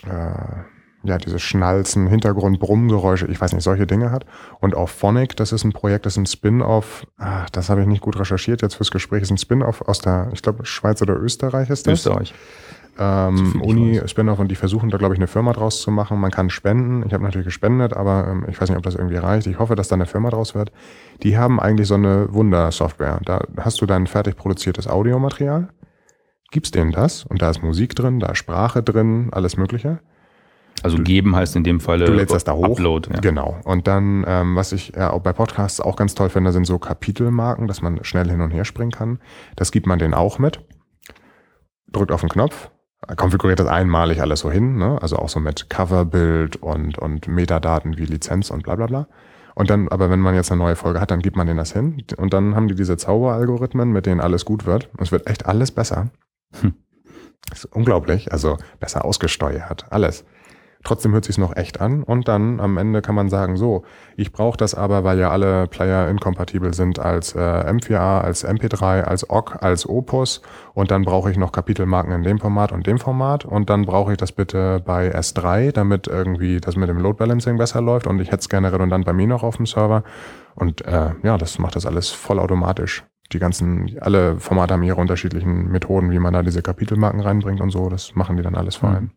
[0.05, 0.63] äh,
[1.03, 4.25] ja, diese Schnalzen, Hintergrund, Brummgeräusche, ich weiß nicht, solche Dinge hat.
[4.59, 7.87] Und auch Phonic, das ist ein Projekt, das ist ein Spin-off, ah, das habe ich
[7.87, 11.15] nicht gut recherchiert jetzt fürs Gespräch, ist ein Spin-off aus der, ich glaube, Schweiz oder
[11.19, 12.05] Österreich ist das.
[12.05, 12.33] Österreich.
[12.97, 16.19] Ähm, Uni, Spin-off und die versuchen da, glaube ich, eine Firma draus zu machen.
[16.19, 17.03] Man kann spenden.
[17.05, 19.47] Ich habe natürlich gespendet, aber ähm, ich weiß nicht, ob das irgendwie reicht.
[19.47, 20.71] Ich hoffe, dass da eine Firma draus wird.
[21.23, 23.19] Die haben eigentlich so eine Wundersoftware.
[23.25, 25.69] Da hast du dein fertig produziertes Audiomaterial,
[26.51, 29.99] gibst denen das und da ist Musik drin, da ist Sprache drin, alles Mögliche.
[30.83, 32.77] Also geben heißt in dem Falle du lädst das da hoch.
[32.77, 33.09] Upload.
[33.11, 33.19] Ja.
[33.21, 33.59] Genau.
[33.63, 36.77] Und dann, ähm, was ich ja auch bei Podcasts auch ganz toll finde, sind so
[36.77, 39.19] Kapitelmarken, dass man schnell hin und her springen kann.
[39.55, 40.61] Das gibt man denen auch mit.
[41.91, 42.69] Drückt auf den Knopf,
[43.17, 44.97] konfiguriert das einmalig alles so hin, ne?
[45.01, 49.07] also auch so mit Coverbild und, und Metadaten wie Lizenz und bla bla bla.
[49.55, 51.73] Und dann, aber wenn man jetzt eine neue Folge hat, dann gibt man denen das
[51.73, 52.03] hin.
[52.17, 54.89] Und dann haben die diese Zauberalgorithmen, mit denen alles gut wird.
[54.93, 56.09] Und es wird echt alles besser.
[56.59, 56.73] Hm.
[57.49, 58.31] Das ist unglaublich.
[58.31, 60.25] Also besser ausgesteuert, alles.
[60.83, 63.83] Trotzdem hört sich noch echt an und dann am Ende kann man sagen, so,
[64.17, 69.03] ich brauche das aber, weil ja alle Player inkompatibel sind als äh, M4A, als MP3,
[69.03, 70.41] als OGG, als Opus
[70.73, 74.11] und dann brauche ich noch Kapitelmarken in dem Format und dem Format und dann brauche
[74.11, 78.19] ich das bitte bei S3, damit irgendwie das mit dem Load Balancing besser läuft und
[78.19, 80.03] ich hätte es gerne redundant bei mir noch auf dem Server
[80.55, 83.05] und äh, ja, das macht das alles vollautomatisch.
[83.31, 87.71] Die ganzen, alle Formate haben ihre unterschiedlichen Methoden, wie man da diese Kapitelmarken reinbringt und
[87.71, 87.89] so.
[87.89, 89.11] Das machen die dann alles vor allem.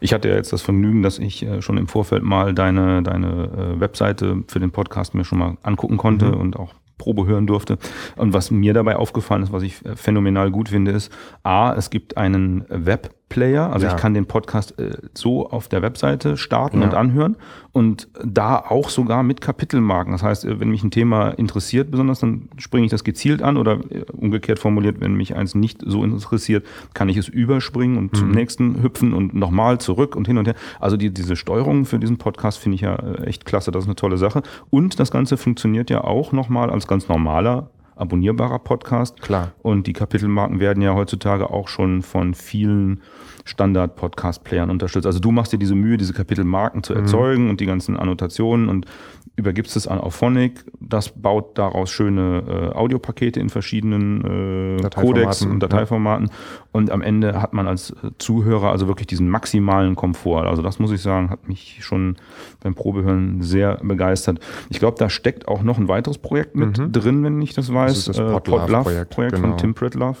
[0.00, 3.76] Ich hatte ja jetzt das Vergnügen, dass ich äh, schon im Vorfeld mal deine, deine
[3.76, 6.40] äh, Webseite für den Podcast mir schon mal angucken konnte mhm.
[6.40, 7.78] und auch Probe hören durfte.
[8.16, 11.90] Und was mir dabei aufgefallen ist, was ich äh, phänomenal gut finde, ist, A, es
[11.90, 13.72] gibt einen Web Player.
[13.72, 13.92] Also ja.
[13.92, 16.84] ich kann den Podcast äh, so auf der Webseite starten ja.
[16.86, 17.34] und anhören
[17.72, 20.12] und da auch sogar mit Kapitelmarken.
[20.12, 23.56] Das heißt, äh, wenn mich ein Thema interessiert besonders, dann springe ich das gezielt an
[23.56, 28.12] oder äh, umgekehrt formuliert, wenn mich eins nicht so interessiert, kann ich es überspringen und
[28.12, 28.16] mhm.
[28.16, 30.54] zum nächsten hüpfen und nochmal zurück und hin und her.
[30.78, 33.72] Also die, diese Steuerung für diesen Podcast finde ich ja äh, echt klasse.
[33.72, 34.42] Das ist eine tolle Sache.
[34.70, 39.20] Und das Ganze funktioniert ja auch nochmal als ganz normaler abonnierbarer Podcast.
[39.20, 39.52] Klar.
[39.62, 43.02] Und die Kapitelmarken werden ja heutzutage auch schon von vielen
[43.44, 45.06] Standard-Podcast-Playern unterstützt.
[45.06, 47.00] Also du machst dir diese Mühe, diese Kapitelmarken zu mhm.
[47.00, 47.50] erzeugen mhm.
[47.50, 48.86] und die ganzen Annotationen und
[49.36, 50.64] übergibst es an Auphonic.
[50.80, 56.28] Das baut daraus schöne äh, Audiopakete in verschiedenen äh, Codecs und Dateiformaten.
[56.28, 56.32] Ja.
[56.72, 60.46] Und am Ende hat man als äh, Zuhörer also wirklich diesen maximalen Komfort.
[60.46, 62.16] Also das muss ich sagen, hat mich schon
[62.62, 64.38] beim Probehören sehr begeistert.
[64.68, 66.92] Ich glaube, da steckt auch noch ein weiteres Projekt mit mhm.
[66.92, 68.04] drin, wenn ich das weiß.
[68.04, 69.48] Das das Podlove-Projekt Pod genau.
[69.48, 70.18] von Tim Pritlove.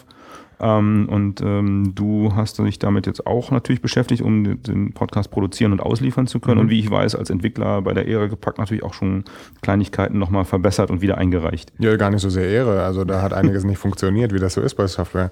[0.64, 5.72] Ähm, und ähm, du hast dich damit jetzt auch natürlich beschäftigt, um den Podcast produzieren
[5.72, 6.56] und ausliefern zu können.
[6.56, 6.60] Mhm.
[6.62, 9.24] Und wie ich weiß, als Entwickler bei der Ehre gepackt natürlich auch schon
[9.60, 11.70] Kleinigkeiten nochmal verbessert und wieder eingereicht.
[11.78, 12.82] Ja, gar nicht so sehr Ehre.
[12.82, 15.30] Also da hat einiges nicht funktioniert, wie das so ist bei Software.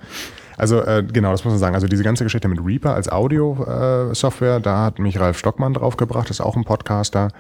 [0.63, 1.75] Also äh, genau, das muss man sagen.
[1.75, 6.31] Also diese ganze Geschichte mit Reaper als Audio-Software, äh, da hat mich Ralf Stockmann draufgebracht,
[6.31, 7.31] ist auch ein Podcaster.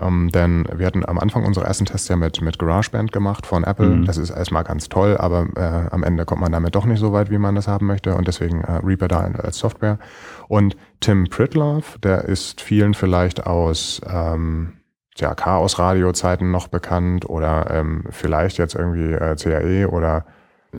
[0.00, 3.62] Ähm, denn wir hatten am Anfang unsere ersten Tests ja mit, mit GarageBand gemacht von
[3.62, 3.86] Apple.
[3.86, 4.04] Mhm.
[4.04, 7.12] Das ist erstmal ganz toll, aber äh, am Ende kommt man damit doch nicht so
[7.12, 8.16] weit, wie man das haben möchte.
[8.16, 10.00] Und deswegen äh, Reaper da als Software.
[10.48, 14.72] Und Tim Pritlove, der ist vielen vielleicht aus ähm,
[15.18, 20.24] ja, Chaos-Radio-Zeiten noch bekannt oder ähm, vielleicht jetzt irgendwie äh, CAE oder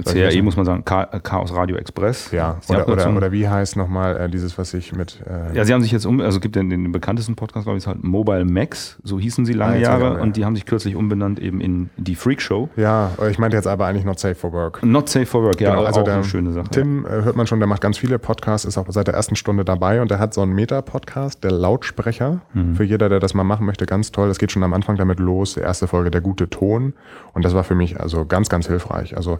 [0.01, 2.31] CRE muss man sagen, Chaos Radio Express.
[2.31, 5.21] Ja, oder, oder, oder, wie heißt nochmal äh, dieses, was ich mit.
[5.27, 7.77] Äh ja, sie haben sich jetzt um, also es gibt den, den bekanntesten Podcast, glaube
[7.77, 10.21] ich, ist halt Mobile Max, so hießen sie lange ah, Jahre ja, ja.
[10.21, 12.69] und die haben sich kürzlich umbenannt eben in die Freak Show.
[12.75, 14.81] Ja, ich meinte jetzt aber eigentlich Not Safe for Work.
[14.81, 16.69] Not Safe for Work, ja, genau, also auch der, eine schöne Sache.
[16.71, 19.35] Tim äh, hört man schon, der macht ganz viele Podcasts, ist auch seit der ersten
[19.35, 22.41] Stunde dabei und der hat so einen Meta-Podcast, der Lautsprecher.
[22.53, 22.75] Mhm.
[22.75, 24.27] Für jeder, der das mal machen möchte, ganz toll.
[24.27, 26.93] Das geht schon am Anfang damit los, die erste Folge, der gute Ton.
[27.33, 29.15] Und das war für mich also ganz, ganz hilfreich.
[29.15, 29.37] Also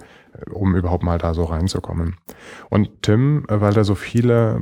[0.51, 2.17] um überhaupt mal da so reinzukommen.
[2.69, 4.61] Und Tim, äh, weil er so viele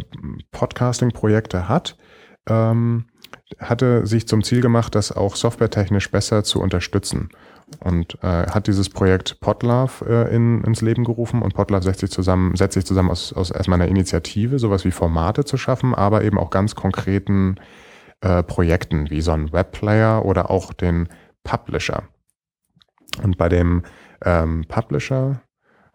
[0.52, 1.98] Podcasting-Projekte hat,
[2.48, 3.06] ähm,
[3.60, 7.30] hatte sich zum Ziel gemacht, das auch softwaretechnisch besser zu unterstützen.
[7.80, 12.12] Und äh, hat dieses Projekt Podlove äh, in, ins Leben gerufen und Podlove setzt sich
[12.12, 16.24] zusammen, setzt sich zusammen aus, aus erstmal einer Initiative, sowas wie Formate zu schaffen, aber
[16.24, 17.56] eben auch ganz konkreten
[18.20, 21.08] äh, Projekten wie so ein Webplayer oder auch den
[21.44, 22.04] Publisher.
[23.24, 23.84] Und bei dem
[24.24, 25.42] ähm, Publisher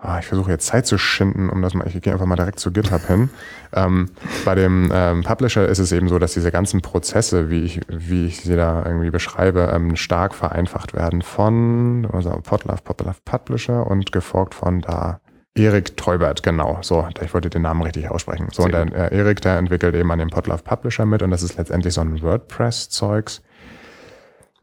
[0.07, 2.61] ah, ich versuche jetzt Zeit zu schinden, um das mal, ich gehe einfach mal direkt
[2.61, 3.31] zu GitHub hin.
[3.73, 4.11] Ähm,
[4.45, 8.27] bei dem ähm, Publisher ist es eben so, dass diese ganzen Prozesse, wie ich, wie
[8.27, 14.13] ich sie da irgendwie beschreibe, ähm, stark vereinfacht werden von also Podlove, Podlove Publisher und
[14.13, 15.21] gefolgt von da
[15.55, 16.79] Erik Teubert, genau.
[16.83, 18.49] So, ich wollte den Namen richtig aussprechen.
[18.53, 21.43] So, und der äh, Erik, der entwickelt eben an dem Podlove Publisher mit und das
[21.43, 23.43] ist letztendlich so ein WordPress-Zeugs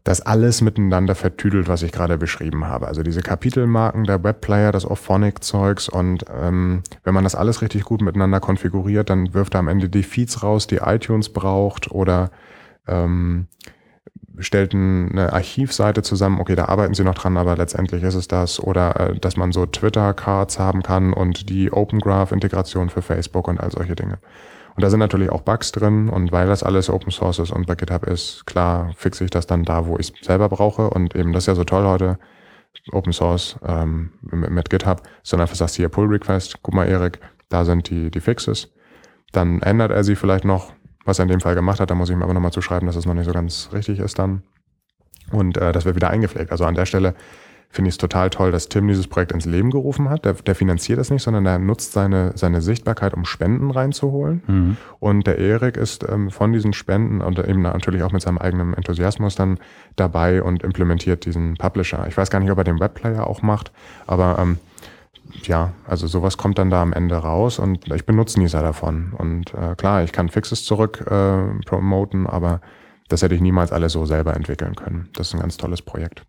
[0.03, 2.87] das alles miteinander vertüdelt, was ich gerade beschrieben habe.
[2.87, 8.01] Also diese Kapitelmarken, der Webplayer, das Auphonic-Zeugs und ähm, wenn man das alles richtig gut
[8.01, 12.31] miteinander konfiguriert, dann wirft er am Ende die Feeds raus, die iTunes braucht oder
[12.85, 13.47] ähm,
[14.39, 18.59] stellt eine Archivseite zusammen, okay, da arbeiten sie noch dran, aber letztendlich ist es das.
[18.59, 23.59] Oder äh, dass man so Twitter-Cards haben kann und die Open Graph-Integration für Facebook und
[23.59, 24.17] all solche Dinge.
[24.75, 27.67] Und da sind natürlich auch Bugs drin und weil das alles Open Source ist und
[27.67, 31.15] bei GitHub ist, klar fixe ich das dann da, wo ich es selber brauche und
[31.15, 32.17] eben das ist ja so toll heute,
[32.91, 37.19] Open Source ähm, mit, mit GitHub, sondern einfach sagst hier Pull Request, guck mal Erik,
[37.49, 38.73] da sind die, die Fixes.
[39.31, 40.73] Dann ändert er sie vielleicht noch,
[41.05, 42.95] was er in dem Fall gemacht hat, da muss ich ihm aber nochmal zuschreiben, dass
[42.95, 44.43] es noch nicht so ganz richtig ist dann.
[45.31, 46.51] Und äh, das wird wieder eingepflegt.
[46.51, 47.15] Also an der Stelle
[47.73, 50.25] finde ich es total toll, dass Tim dieses Projekt ins Leben gerufen hat.
[50.25, 54.43] Der, der finanziert es nicht, sondern er nutzt seine, seine Sichtbarkeit, um Spenden reinzuholen.
[54.45, 54.77] Mhm.
[54.99, 58.75] Und der Erik ist ähm, von diesen Spenden und eben natürlich auch mit seinem eigenen
[58.75, 59.57] Enthusiasmus dann
[59.95, 62.05] dabei und implementiert diesen Publisher.
[62.07, 63.71] Ich weiß gar nicht, ob er den Webplayer auch macht,
[64.05, 64.59] aber ähm,
[65.41, 69.13] ja, also sowas kommt dann da am Ende raus und ich bin Nutznießer davon.
[69.17, 72.61] Und äh, klar, ich kann Fixes zurück äh, promoten, aber
[73.09, 75.09] das hätte ich niemals alles so selber entwickeln können.
[75.13, 76.23] Das ist ein ganz tolles Projekt.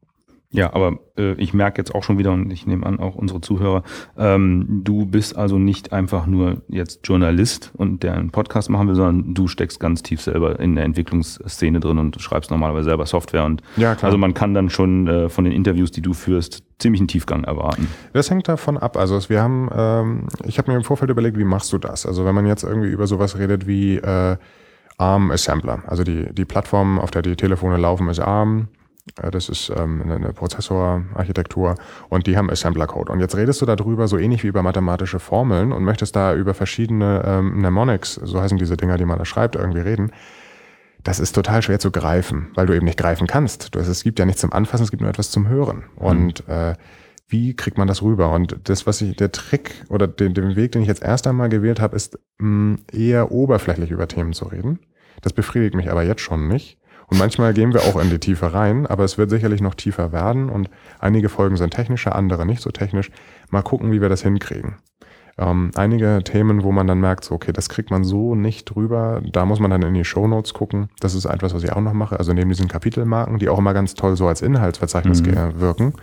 [0.55, 3.41] Ja, aber äh, ich merke jetzt auch schon wieder, und ich nehme an, auch unsere
[3.41, 3.83] Zuhörer,
[4.17, 8.95] ähm, du bist also nicht einfach nur jetzt Journalist und der einen Podcast machen will,
[8.95, 13.45] sondern du steckst ganz tief selber in der Entwicklungsszene drin und schreibst normalerweise selber Software.
[13.45, 14.05] Und ja, klar.
[14.05, 17.43] also man kann dann schon äh, von den Interviews, die du führst, ziemlich einen Tiefgang
[17.43, 17.89] erwarten.
[18.13, 18.97] Das hängt davon ab.
[18.97, 22.07] Also wir haben, ähm, ich habe mir im Vorfeld überlegt, wie machst du das?
[22.07, 24.37] Also wenn man jetzt irgendwie über sowas redet wie äh,
[24.99, 28.69] ARM Assembler, also die, die Plattform, auf der die Telefone laufen, ist ARM
[29.31, 31.75] das ist ähm, eine Prozessorarchitektur
[32.09, 33.13] und die haben Assembler-Code.
[33.13, 36.55] Und jetzt redest du darüber so ähnlich wie über mathematische Formeln und möchtest da über
[36.55, 40.11] verschiedene ähm, Mnemonics, so heißen diese Dinger, die man da schreibt, irgendwie reden.
[41.03, 43.75] Das ist total schwer zu greifen, weil du eben nicht greifen kannst.
[43.75, 45.85] Du, es gibt ja nichts zum Anfassen, es gibt nur etwas zum Hören.
[45.97, 46.55] Und mhm.
[46.55, 46.75] äh,
[47.29, 48.33] wie kriegt man das rüber?
[48.33, 51.51] Und das, was ich, der Trick oder den, den Weg, den ich jetzt erst einmal
[51.51, 54.79] gewählt habe, ist mh, eher oberflächlich über Themen zu reden.
[55.21, 58.53] Das befriedigt mich aber jetzt schon nicht und manchmal gehen wir auch in die Tiefe
[58.53, 62.63] rein, aber es wird sicherlich noch tiefer werden und einige Folgen sind technischer, andere nicht
[62.63, 63.11] so technisch.
[63.51, 64.77] Mal gucken, wie wir das hinkriegen.
[65.37, 69.21] Ähm, einige Themen, wo man dann merkt, so, okay, das kriegt man so nicht drüber.
[69.33, 70.91] Da muss man dann in die Show Notes gucken.
[71.01, 72.19] Das ist etwas, was ich auch noch mache.
[72.19, 75.61] Also neben diesen Kapitelmarken, die auch immer ganz toll so als Inhaltsverzeichnis mhm.
[75.61, 75.95] wirken,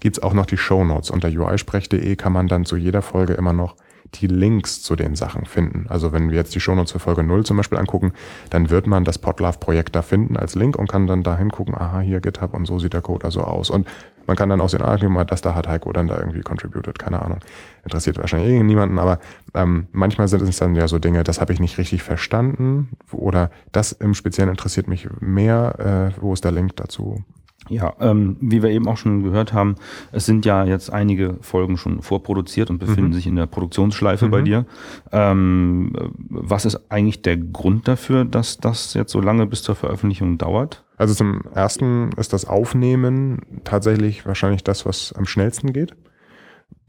[0.00, 1.10] gibt's auch noch die Show Notes.
[1.10, 3.76] Unter uisprech.de kann man dann zu jeder Folge immer noch
[4.14, 5.86] die Links zu den Sachen finden.
[5.88, 8.12] Also wenn wir jetzt die Shownotes für Folge 0 zum Beispiel angucken,
[8.50, 12.00] dann wird man das Podlove-Projekt da finden als Link und kann dann da hingucken, aha,
[12.00, 13.70] hier GitHub und so sieht der Code also aus.
[13.70, 13.86] Und
[14.26, 16.98] man kann dann auch sehen, ah, mal, das da hat Heiko dann da irgendwie contributed,
[16.98, 17.38] keine Ahnung.
[17.82, 19.20] Interessiert wahrscheinlich eh niemanden, aber
[19.54, 23.50] ähm, manchmal sind es dann ja so Dinge, das habe ich nicht richtig verstanden oder
[23.72, 27.24] das im Speziellen interessiert mich mehr, äh, wo ist der Link dazu?
[27.68, 29.76] Ja, ähm, wie wir eben auch schon gehört haben,
[30.12, 33.12] es sind ja jetzt einige Folgen schon vorproduziert und befinden mhm.
[33.12, 34.30] sich in der Produktionsschleife mhm.
[34.30, 34.66] bei dir.
[35.12, 35.92] Ähm,
[36.28, 40.84] was ist eigentlich der Grund dafür, dass das jetzt so lange bis zur Veröffentlichung dauert?
[40.96, 45.94] Also zum ersten ist das Aufnehmen tatsächlich wahrscheinlich das, was am schnellsten geht.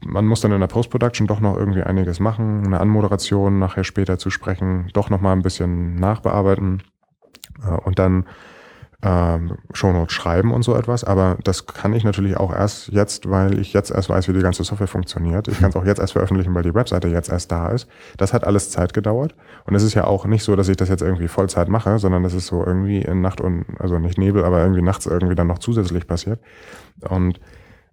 [0.04, 4.18] Man muss dann in der Postproduction doch noch irgendwie einiges machen, eine Anmoderation nachher später
[4.18, 6.82] zu sprechen, doch noch mal ein bisschen nachbearbeiten
[7.62, 8.24] äh, und dann
[9.02, 11.04] ähm, Shownotes schreiben und so etwas.
[11.04, 14.40] Aber das kann ich natürlich auch erst jetzt, weil ich jetzt erst weiß, wie die
[14.40, 15.48] ganze Software funktioniert.
[15.48, 17.88] Ich kann es auch jetzt erst veröffentlichen, weil die Webseite jetzt erst da ist.
[18.18, 19.34] Das hat alles Zeit gedauert.
[19.64, 22.22] Und es ist ja auch nicht so, dass ich das jetzt irgendwie Vollzeit mache, sondern
[22.22, 25.46] das ist so irgendwie in Nacht und, also nicht Nebel, aber irgendwie nachts irgendwie dann
[25.46, 26.40] noch zusätzlich passiert.
[27.08, 27.40] Und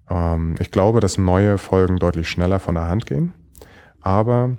[0.10, 3.34] ähm, ich glaube, dass neue Folgen deutlich schneller von der Hand gehen.
[4.02, 4.58] Aber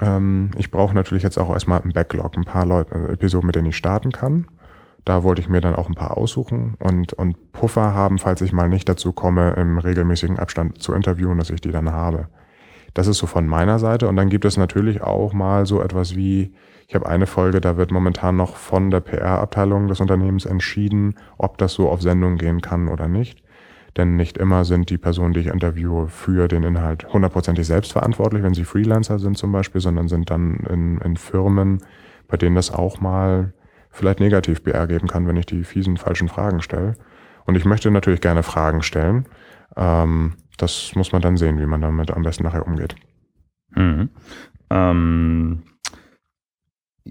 [0.00, 3.54] ähm, ich brauche natürlich jetzt auch erstmal einen Backlog, ein paar Leute, äh, Episoden, mit
[3.54, 4.46] denen ich starten kann.
[5.04, 8.52] Da wollte ich mir dann auch ein paar aussuchen und, und Puffer haben, falls ich
[8.52, 12.28] mal nicht dazu komme, im regelmäßigen Abstand zu interviewen, dass ich die dann habe.
[12.94, 14.08] Das ist so von meiner Seite.
[14.08, 16.52] Und dann gibt es natürlich auch mal so etwas wie,
[16.86, 21.58] ich habe eine Folge, da wird momentan noch von der PR-Abteilung des Unternehmens entschieden, ob
[21.58, 23.42] das so auf Sendung gehen kann oder nicht.
[23.96, 28.42] Denn nicht immer sind die Personen, die ich interviewe, für den Inhalt hundertprozentig selbst verantwortlich,
[28.42, 31.82] wenn sie Freelancer sind zum Beispiel, sondern sind dann in, in Firmen,
[32.28, 33.52] bei denen das auch mal
[33.92, 36.94] vielleicht negativ BR geben kann, wenn ich die fiesen falschen Fragen stelle.
[37.44, 39.26] Und ich möchte natürlich gerne Fragen stellen.
[39.76, 42.96] Ähm, das muss man dann sehen, wie man damit am besten nachher umgeht.
[43.74, 44.10] Mhm.
[44.70, 45.62] Ähm,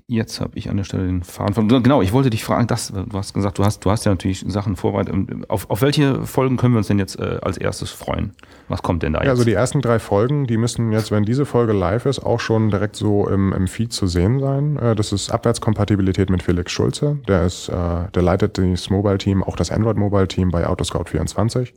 [0.07, 1.67] Jetzt habe ich an der Stelle den Faden von.
[1.67, 4.45] Genau, ich wollte dich fragen, das, du hast gesagt, du hast, du hast ja natürlich
[4.47, 5.13] Sachen vorbereitet.
[5.49, 8.31] Auf, auf welche Folgen können wir uns denn jetzt äh, als erstes freuen?
[8.69, 9.25] Was kommt denn da jetzt?
[9.25, 12.39] Ja, also die ersten drei Folgen, die müssen jetzt, wenn diese Folge live ist, auch
[12.39, 14.77] schon direkt so im, im Feed zu sehen sein.
[14.77, 17.19] Äh, das ist Abwärtskompatibilität mit Felix Schulze.
[17.27, 17.73] Der ist, äh,
[18.15, 21.73] der leitet das Mobile-Team, auch das Android-Mobile-Team bei Autoscout24.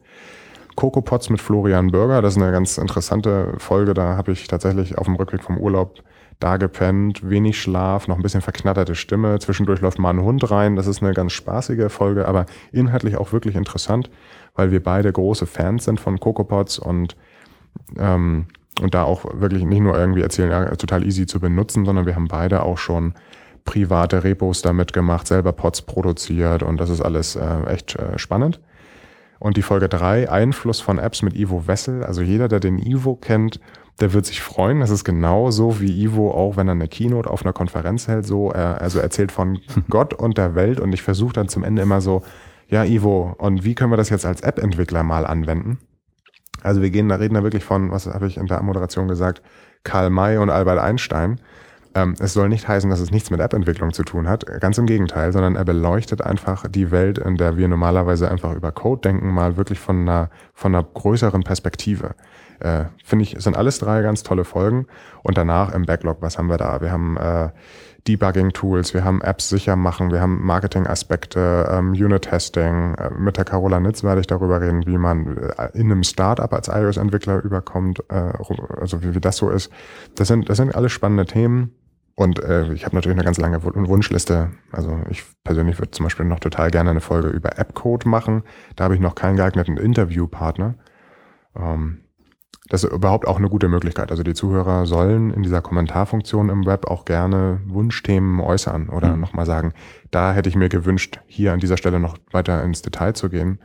[0.77, 3.95] CocoPods mit Florian Bürger, das ist eine ganz interessante Folge.
[3.95, 6.01] Da habe ich tatsächlich auf dem Rückweg vom Urlaub
[6.45, 9.39] da gepennt, wenig Schlaf, noch ein bisschen verknatterte Stimme.
[9.39, 10.77] Zwischendurch läuft mal ein Hund rein.
[10.77, 14.11] Das ist eine ganz spaßige Folge, aber inhaltlich auch wirklich interessant,
[14.55, 17.17] weil wir beide große Fans sind von CocoPods und,
[17.97, 18.45] ähm,
[18.83, 22.15] und da auch wirklich nicht nur irgendwie erzählen, ja, total easy zu benutzen, sondern wir
[22.15, 23.15] haben beide auch schon
[23.65, 28.61] private Repos damit gemacht, selber Pods produziert und das ist alles äh, echt äh, spannend.
[29.39, 32.05] Und die Folge drei Einfluss von Apps mit Ivo Wessel.
[32.05, 33.61] Also jeder, der den Ivo kennt,
[34.01, 34.81] der wird sich freuen.
[34.81, 38.51] Das ist genauso wie Ivo auch, wenn er eine Keynote auf einer Konferenz hält, so,
[38.51, 42.01] er, also erzählt von Gott und der Welt und ich versuche dann zum Ende immer
[42.01, 42.23] so,
[42.69, 45.79] ja, Ivo, und wie können wir das jetzt als App-Entwickler mal anwenden?
[46.63, 49.43] Also wir gehen da, reden da wirklich von, was habe ich in der Moderation gesagt,
[49.85, 51.41] Karl May und Albert Einstein.
[51.95, 54.87] Ähm, es soll nicht heißen, dass es nichts mit App-Entwicklung zu tun hat, ganz im
[54.87, 59.31] Gegenteil, sondern er beleuchtet einfach die Welt, in der wir normalerweise einfach über Code denken,
[59.31, 62.15] mal wirklich von einer, von einer größeren Perspektive.
[62.61, 64.87] Äh, Finde ich, sind alles drei ganz tolle Folgen.
[65.23, 66.81] Und danach im Backlog, was haben wir da?
[66.81, 67.51] Wir haben äh,
[68.07, 72.95] Debugging-Tools, wir haben Apps sicher machen, wir haben Marketing-Aspekte, ähm, Unit-Testing.
[72.95, 76.53] Äh, mit der Carola Nitz werde ich darüber reden, wie man äh, in einem Startup
[76.53, 78.33] als iOS-Entwickler überkommt, äh,
[78.81, 79.71] also wie, wie das so ist.
[80.17, 81.73] Das sind, das sind alles spannende Themen.
[82.17, 84.53] Und äh, ich habe natürlich eine ganz lange Wunschliste.
[84.71, 88.45] Also ich persönlich würde zum Beispiel noch total gerne eine Folge über App-Code machen.
[88.77, 90.75] Da habe ich noch keinen geeigneten Interviewpartner.
[91.57, 92.04] Ähm,
[92.69, 94.11] das ist überhaupt auch eine gute Möglichkeit.
[94.11, 99.21] Also die Zuhörer sollen in dieser Kommentarfunktion im Web auch gerne Wunschthemen äußern oder mhm.
[99.21, 99.75] nochmal sagen,
[100.11, 103.59] da hätte ich mir gewünscht, hier an dieser Stelle noch weiter ins Detail zu gehen.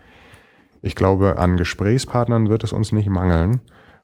[0.82, 3.62] Ich glaube, an Gesprächspartnern wird es uns nicht mangeln.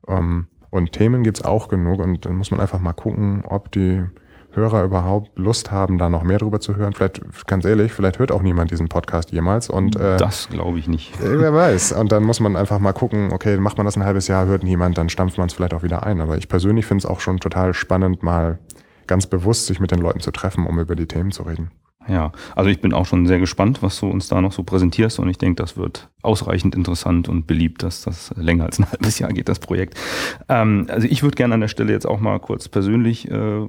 [0.07, 4.03] Ähm, und Themen gibt's auch genug und dann muss man einfach mal gucken, ob die
[4.55, 6.93] Hörer überhaupt Lust haben, da noch mehr drüber zu hören.
[6.93, 9.69] Vielleicht, ganz ehrlich, vielleicht hört auch niemand diesen Podcast jemals.
[9.69, 11.19] Und, äh, das glaube ich nicht.
[11.21, 11.93] Äh, wer weiß.
[11.93, 14.63] Und dann muss man einfach mal gucken, okay, macht man das ein halbes Jahr, hört
[14.63, 16.21] niemand, dann stampft man es vielleicht auch wieder ein.
[16.21, 18.59] Aber ich persönlich finde es auch schon total spannend, mal
[19.07, 21.71] ganz bewusst sich mit den Leuten zu treffen, um über die Themen zu reden.
[22.07, 25.17] Ja, also ich bin auch schon sehr gespannt, was du uns da noch so präsentierst
[25.19, 29.17] und ich denke, das wird ausreichend interessant und beliebt, dass das länger als ein halbes
[29.17, 29.97] Jahr geht, das Projekt.
[30.47, 33.67] Ähm, also ich würde gerne an der Stelle jetzt auch mal kurz persönlich äh,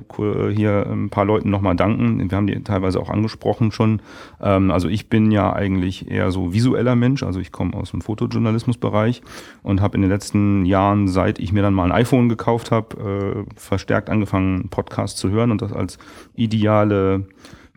[0.54, 2.30] hier ein paar Leuten nochmal danken.
[2.30, 4.02] Wir haben die teilweise auch angesprochen schon.
[4.40, 8.02] Ähm, also ich bin ja eigentlich eher so visueller Mensch, also ich komme aus dem
[8.02, 9.22] Fotojournalismusbereich
[9.62, 13.46] und habe in den letzten Jahren, seit ich mir dann mal ein iPhone gekauft habe,
[13.46, 15.98] äh, verstärkt angefangen, Podcasts zu hören und das als
[16.34, 17.24] ideale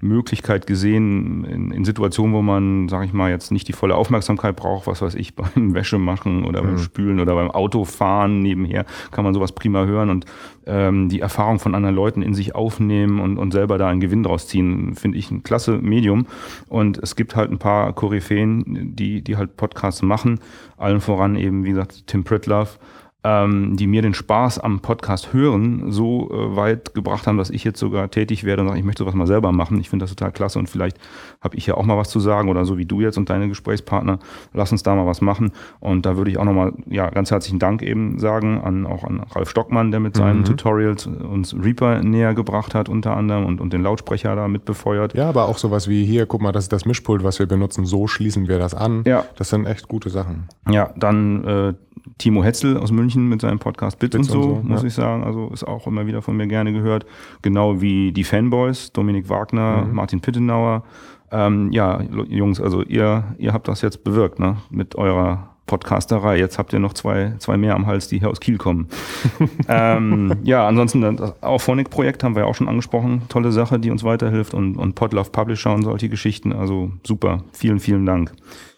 [0.02, 4.56] Möglichkeit gesehen, in, in Situationen, wo man, sage ich mal, jetzt nicht die volle Aufmerksamkeit
[4.56, 6.80] braucht, was weiß ich, beim Wäschemachen oder beim mhm.
[6.80, 10.26] Spülen oder beim Autofahren nebenher, kann man sowas prima hören und
[10.66, 14.24] ähm, die Erfahrung von anderen Leuten in sich aufnehmen und, und selber da einen Gewinn
[14.24, 16.28] draus ziehen, finde ich ein klasse Medium.
[16.68, 20.40] Und es gibt halt ein paar Koryphäen, die, die halt Podcasts machen,
[20.78, 22.78] allen voran eben, wie gesagt, Tim Pritlove,
[23.24, 27.66] ähm, die mir den Spaß am Podcast hören so äh, weit gebracht haben, dass ich
[27.66, 29.80] jetzt sogar tätig werde und sage, ich möchte sowas mal selber machen.
[29.82, 30.98] Ich finde das total klasse und vielleicht
[31.42, 33.50] habe ich ja auch mal was zu sagen oder so wie du jetzt und deine
[33.50, 34.20] Gesprächspartner,
[34.54, 35.52] lass uns da mal was machen.
[35.82, 39.22] Und da würde ich auch nochmal ja, ganz herzlichen Dank eben sagen an auch an
[39.32, 40.46] Ralf Stockmann, der mit seinen mhm.
[40.46, 45.14] Tutorials uns Reaper näher gebracht hat unter anderem und, und den Lautsprecher da mit befeuert.
[45.14, 47.86] Ja, aber auch sowas wie hier, guck mal, das ist das Mischpult, was wir benutzen,
[47.86, 49.04] so schließen wir das an.
[49.06, 49.26] Ja.
[49.36, 50.48] Das sind echt gute Sachen.
[50.70, 51.74] Ja, dann äh,
[52.18, 54.88] Timo Hetzel aus München mit seinem Podcast Bits, Bits und, so, und, so, muss ja.
[54.88, 55.24] ich sagen.
[55.24, 57.06] Also ist auch immer wieder von mir gerne gehört.
[57.42, 59.96] Genau wie die Fanboys, Dominik Wagner, mhm.
[59.96, 60.84] Martin Pittenauer.
[61.32, 64.58] Ähm, ja, Jungs, also ihr, ihr habt das jetzt bewirkt, ne?
[64.72, 66.40] Mit eurer Podcasterei.
[66.40, 68.88] Jetzt habt ihr noch zwei, zwei mehr am Hals, die hier aus Kiel kommen.
[69.68, 73.22] ähm, ja, ansonsten das Auphonic-Projekt haben wir ja auch schon angesprochen.
[73.30, 76.52] Tolle Sache, die uns weiterhilft und, und Podlove Publisher und solche Geschichten.
[76.52, 77.44] Also super.
[77.54, 78.34] Vielen, vielen Dank.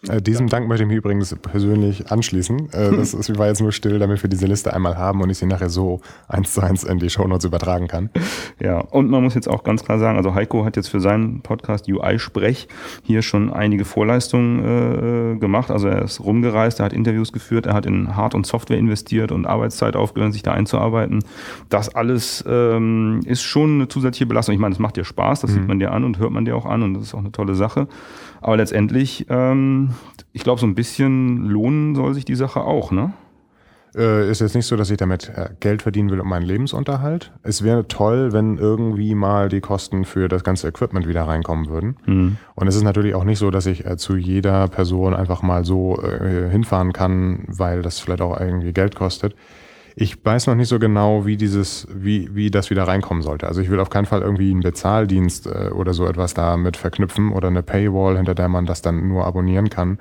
[0.08, 2.72] Äh, diesem Dank möchte ich mich übrigens persönlich anschließen.
[2.72, 5.38] Äh, das ist, war jetzt nur still, damit wir diese Liste einmal haben und ich
[5.38, 8.10] sie nachher so eins zu eins in die Shownotes übertragen kann.
[8.58, 11.42] Ja, und man muss jetzt auch ganz klar sagen, also Heiko hat jetzt für seinen
[11.42, 12.66] Podcast UI-Sprech
[13.02, 15.70] hier schon einige Vorleistungen äh, gemacht.
[15.70, 19.30] Also er ist rumgereist, er hat Interviews geführt, er hat in Hard- und Software investiert
[19.30, 21.22] und Arbeitszeit aufgehört, sich da einzuarbeiten.
[21.68, 24.54] Das alles ähm, ist schon eine zusätzliche Belastung.
[24.54, 25.54] Ich meine, es macht dir Spaß, das mhm.
[25.54, 27.30] sieht man dir an und hört man dir auch an und das ist auch eine
[27.30, 27.86] tolle Sache.
[28.42, 29.90] Aber letztendlich, ähm,
[30.32, 33.12] ich glaube, so ein bisschen lohnen soll sich die Sache auch, ne?
[33.94, 37.30] Äh, ist jetzt nicht so, dass ich damit äh, Geld verdienen will um meinen Lebensunterhalt.
[37.42, 41.96] Es wäre toll, wenn irgendwie mal die Kosten für das ganze Equipment wieder reinkommen würden.
[42.06, 42.36] Mhm.
[42.54, 45.64] Und es ist natürlich auch nicht so, dass ich äh, zu jeder Person einfach mal
[45.64, 49.34] so äh, hinfahren kann, weil das vielleicht auch irgendwie Geld kostet.
[49.94, 53.46] Ich weiß noch nicht so genau, wie dieses, wie, wie das wieder reinkommen sollte.
[53.46, 57.32] Also ich will auf keinen Fall irgendwie einen Bezahldienst äh, oder so etwas damit verknüpfen
[57.32, 59.98] oder eine Paywall, hinter der man das dann nur abonnieren kann.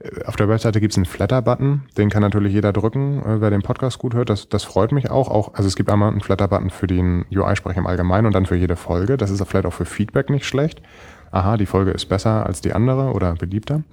[0.00, 3.50] Äh, auf der Webseite gibt es einen Flatter-Button, den kann natürlich jeder drücken, äh, wer
[3.50, 4.28] den Podcast gut hört.
[4.28, 5.28] Das, das freut mich auch.
[5.28, 5.54] auch.
[5.54, 8.76] Also es gibt einmal einen Flatter-Button für den UI-Sprech im Allgemeinen und dann für jede
[8.76, 9.16] Folge.
[9.16, 10.82] Das ist vielleicht auch für Feedback nicht schlecht.
[11.30, 13.84] Aha, die Folge ist besser als die andere oder beliebter.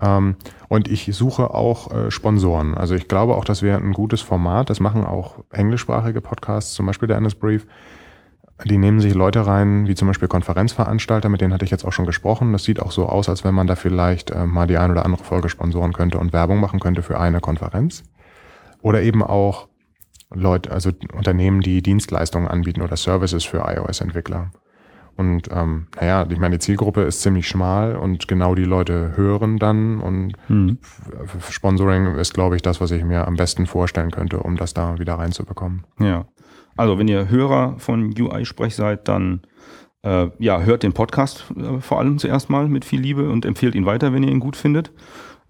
[0.00, 0.36] Ähm,
[0.68, 2.74] und ich suche auch äh, Sponsoren.
[2.74, 4.70] Also ich glaube auch, das wäre ein gutes Format.
[4.70, 7.66] Das machen auch englischsprachige Podcasts, zum Beispiel der Ennis Brief.
[8.64, 11.92] Die nehmen sich Leute rein, wie zum Beispiel Konferenzveranstalter, mit denen hatte ich jetzt auch
[11.92, 12.52] schon gesprochen.
[12.52, 15.04] Das sieht auch so aus, als wenn man da vielleicht äh, mal die ein oder
[15.04, 18.02] andere Folge sponsoren könnte und Werbung machen könnte für eine Konferenz.
[18.82, 19.68] Oder eben auch
[20.30, 24.50] Leute, also Unternehmen, die Dienstleistungen anbieten oder Services für iOS-Entwickler.
[25.18, 29.58] Und ähm, naja, ich meine, die Zielgruppe ist ziemlich schmal und genau die Leute hören
[29.58, 30.78] dann und mhm.
[31.50, 34.96] Sponsoring ist, glaube ich, das, was ich mir am besten vorstellen könnte, um das da
[35.00, 35.82] wieder reinzubekommen.
[35.98, 36.26] Ja.
[36.76, 39.40] Also wenn ihr Hörer von UI-Sprech seid, dann
[40.04, 43.74] äh, ja, hört den Podcast äh, vor allem zuerst mal mit viel Liebe und empfehlt
[43.74, 44.92] ihn weiter, wenn ihr ihn gut findet.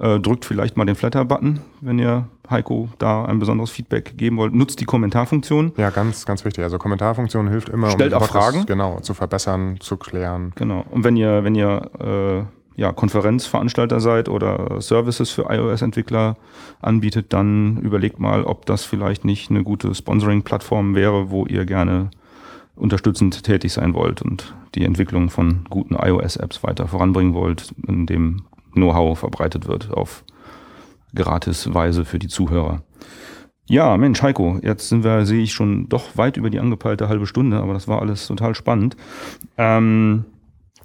[0.01, 4.55] Äh, drückt vielleicht mal den Flatter-Button, wenn ihr Heiko da ein besonderes Feedback geben wollt.
[4.55, 5.73] Nutzt die Kommentarfunktion.
[5.77, 6.63] Ja, ganz, ganz wichtig.
[6.63, 8.65] Also Kommentarfunktion hilft immer, Stellt um auch Fragen.
[8.67, 10.53] Genau, zu verbessern, zu klären.
[10.55, 10.85] Genau.
[10.91, 16.37] Und wenn ihr, wenn ihr äh, ja, Konferenzveranstalter seid oder Services für iOS-Entwickler
[16.81, 22.11] anbietet, dann überlegt mal, ob das vielleicht nicht eine gute Sponsoring-Plattform wäre, wo ihr gerne
[22.77, 28.45] unterstützend tätig sein wollt und die Entwicklung von guten iOS-Apps weiter voranbringen wollt, in dem
[28.73, 30.25] Know-how verbreitet wird auf
[31.15, 32.83] Gratisweise für die Zuhörer.
[33.71, 37.27] Ja, Mensch, Heiko, jetzt sind wir, sehe ich schon doch weit über die angepeilte halbe
[37.27, 38.97] Stunde, aber das war alles total spannend.
[39.59, 40.25] Ähm,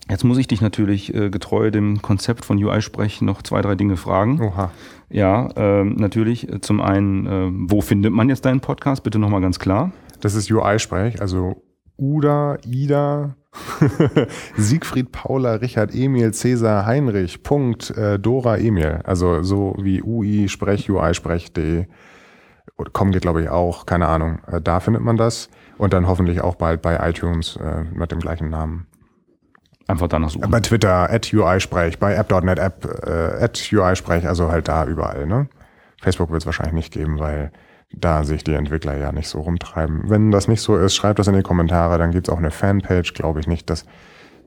[0.09, 3.75] jetzt muss ich dich natürlich äh, getreu dem Konzept von UI Sprech noch zwei, drei
[3.75, 4.41] Dinge fragen.
[4.41, 4.71] Oha.
[5.09, 6.51] Ja, ähm, natürlich.
[6.51, 9.03] äh, Zum einen, äh, wo findet man jetzt deinen Podcast?
[9.03, 9.93] Bitte nochmal ganz klar.
[10.19, 11.61] Das ist UI-Sprech, also
[11.97, 13.35] Uda, Ida,
[14.57, 19.01] Siegfried, Paula, Richard, Emil, Cäsar, Heinrich, Punkt, äh, Dora, Emil.
[19.03, 21.87] Also so wie UI, Sprech, UI, Sprech, D.
[22.77, 24.39] Oder kommen geht, glaube ich, auch, keine Ahnung.
[24.47, 25.49] Äh, da findet man das.
[25.77, 28.87] Und dann hoffentlich auch bald bei iTunes äh, mit dem gleichen Namen.
[29.87, 30.49] Einfach danach suchen.
[30.49, 35.49] Bei Twitter, at UI-Sprech, bei App.net App, äh, at UI-Sprech, also halt da überall, ne?
[36.01, 37.51] Facebook wird es wahrscheinlich nicht geben, weil
[37.93, 40.09] da sich die Entwickler ja nicht so rumtreiben.
[40.09, 43.13] Wenn das nicht so ist, schreibt das in die Kommentare, dann gibt's auch eine Fanpage,
[43.13, 43.85] glaube ich nicht, dass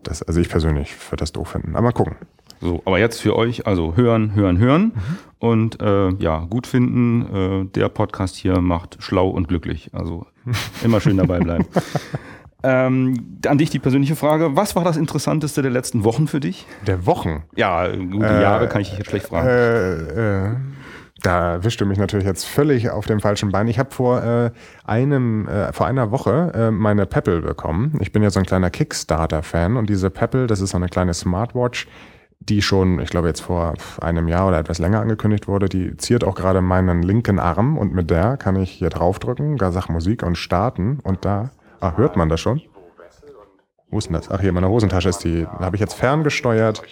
[0.03, 1.75] das, also ich persönlich würde das doof finden.
[1.75, 2.17] Aber mal gucken.
[2.61, 5.19] So, aber jetzt für euch, also hören, hören, hören Mhm.
[5.39, 7.27] und äh, ja, gut finden.
[7.35, 9.91] Äh, der Podcast hier macht schlau und glücklich.
[9.93, 10.27] Also
[10.85, 11.67] immer schön dabei bleiben.
[12.63, 14.57] ähm, an dich die persönliche Frage.
[14.57, 16.67] Was war das Interessanteste der letzten Wochen für dich?
[16.87, 17.43] Der Wochen.
[17.57, 19.49] Ja, gute Jahre kann ich dich jetzt schlecht fragen.
[19.49, 20.51] Äh, äh,
[21.23, 23.69] da wischte mich natürlich jetzt völlig auf dem falschen Bein.
[23.69, 24.51] Ich habe vor äh,
[24.85, 27.99] einem, äh, vor einer Woche äh, meine Peppel bekommen.
[28.01, 31.15] Ich bin ja so ein kleiner Kickstarter-Fan und diese Peppel, das ist so eine kleine
[31.15, 31.89] Smartwatch,
[32.41, 36.23] die schon, ich glaube jetzt vor einem Jahr oder etwas länger angekündigt wurde, die ziert
[36.23, 40.37] auch gerade meinen linken Arm und mit der kann ich hier draufdrücken, sagt Musik und
[40.37, 41.51] starten und da,
[41.81, 42.61] ah, hört man das schon?
[43.97, 44.31] Wo ist denn das?
[44.31, 46.83] Ach, hier in meiner Hosentasche ist die, habe ich jetzt ferngesteuert.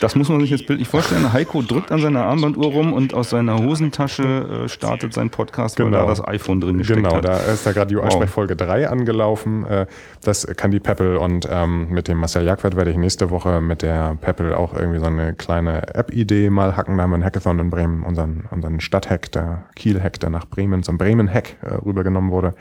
[0.00, 1.30] Das muss man sich jetzt bildlich vorstellen.
[1.30, 5.86] Heiko drückt an seiner Armbanduhr rum und aus seiner Hosentasche äh, startet sein Podcast, weil
[5.90, 5.98] Genau.
[5.98, 7.26] da das iPhone drin gesteckt Genau, hat.
[7.26, 8.04] da ist da gerade die Wow.
[8.04, 9.66] UI-Sprech Folge 3 angelaufen.
[9.66, 9.84] Äh,
[10.24, 13.82] Das kann die Peppel und ähm, mit dem Marcel Jagwert werde ich nächste Woche mit
[13.82, 16.96] der Peppel auch irgendwie so eine kleine App-Idee mal hacken.
[16.96, 20.82] Da haben wir einen Hackathon in Bremen, unseren, unseren Stadthack, der Kiel-Hack, der nach Bremen
[20.82, 22.54] zum Bremen-Hack äh, rübergenommen wurde.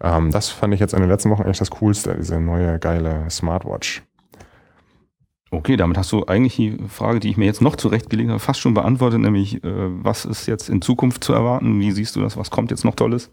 [0.00, 3.28] Ähm, das fand ich jetzt in den letzten Wochen echt das Coolste, diese neue geile
[3.30, 4.02] Smartwatch.
[5.50, 8.60] Okay, damit hast du eigentlich die Frage, die ich mir jetzt noch zurechtgelegt habe, fast
[8.60, 9.70] schon beantwortet, nämlich äh,
[10.04, 11.78] was ist jetzt in Zukunft zu erwarten?
[11.78, 12.36] Wie siehst du das?
[12.36, 13.30] Was kommt jetzt noch Tolles?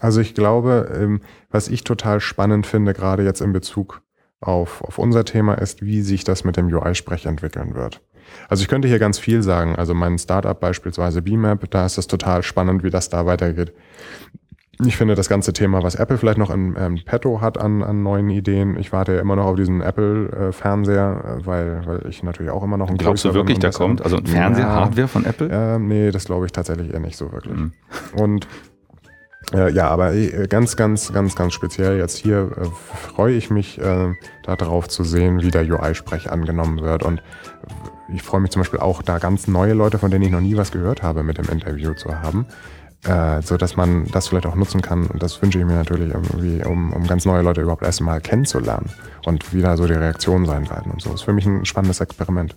[0.00, 1.20] Also ich glaube, ähm,
[1.50, 4.02] was ich total spannend finde, gerade jetzt in Bezug
[4.40, 8.02] auf, auf unser Thema, ist, wie sich das mit dem UI-Sprech entwickeln wird.
[8.48, 9.76] Also ich könnte hier ganz viel sagen.
[9.76, 13.72] Also mein Startup beispielsweise BMAP, da ist es total spannend, wie das da weitergeht.
[14.84, 18.02] Ich finde das ganze Thema, was Apple vielleicht noch in ähm, petto hat an, an
[18.02, 18.78] neuen Ideen.
[18.78, 22.76] Ich warte ja immer noch auf diesen Apple-Fernseher, äh, weil, weil ich natürlich auch immer
[22.76, 24.02] noch ein Glaubst du wirklich, der kommt?
[24.02, 24.74] Also ein Fernseher, Ja.
[24.74, 25.48] Hardware von Apple?
[25.50, 27.56] Ähm, nee, das glaube ich tatsächlich eher nicht so wirklich.
[27.56, 27.72] Mhm.
[28.18, 28.46] Und
[29.54, 32.66] äh, ja, aber äh, ganz, ganz, ganz, ganz speziell jetzt hier äh,
[33.14, 34.12] freue ich mich äh,
[34.44, 37.02] darauf zu sehen, wie der UI-Sprech angenommen wird.
[37.02, 37.22] Und
[38.12, 40.56] ich freue mich zum Beispiel auch, da ganz neue Leute, von denen ich noch nie
[40.56, 42.46] was gehört habe, mit dem Interview zu haben.
[43.04, 45.06] Äh, so dass man das vielleicht auch nutzen kann.
[45.06, 48.20] Und das wünsche ich mir natürlich irgendwie, um, um ganz neue Leute überhaupt erst mal
[48.20, 48.90] kennenzulernen
[49.24, 51.12] und wie da so die Reaktionen sein werden und so.
[51.12, 52.56] Ist für mich ein spannendes Experiment.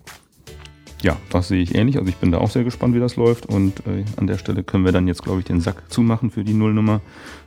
[1.02, 1.98] Ja, das sehe ich ähnlich.
[1.98, 3.46] Also ich bin da auch sehr gespannt, wie das läuft.
[3.46, 6.44] Und äh, an der Stelle können wir dann jetzt, glaube ich, den Sack zumachen für
[6.44, 7.02] die Nullnummer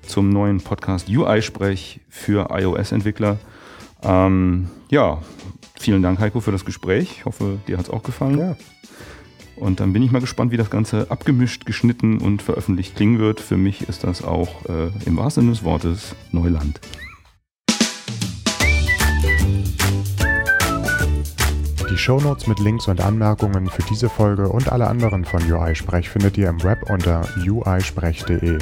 [0.06, 3.38] zum neuen Podcast UI-Sprech für iOS-Entwickler.
[4.02, 5.20] Ähm, ja,
[5.78, 7.16] vielen Dank, Heiko, für das Gespräch.
[7.18, 8.38] Ich hoffe, dir hat es auch gefallen.
[8.38, 8.56] Ja.
[9.62, 13.38] Und dann bin ich mal gespannt, wie das Ganze abgemischt, geschnitten und veröffentlicht klingen wird.
[13.38, 16.80] Für mich ist das auch äh, im wahrsten Sinne des Wortes Neuland.
[21.88, 26.36] Die Shownotes mit Links und Anmerkungen für diese Folge und alle anderen von UI-Sprech findet
[26.38, 28.58] ihr im Web unter uisprech.de.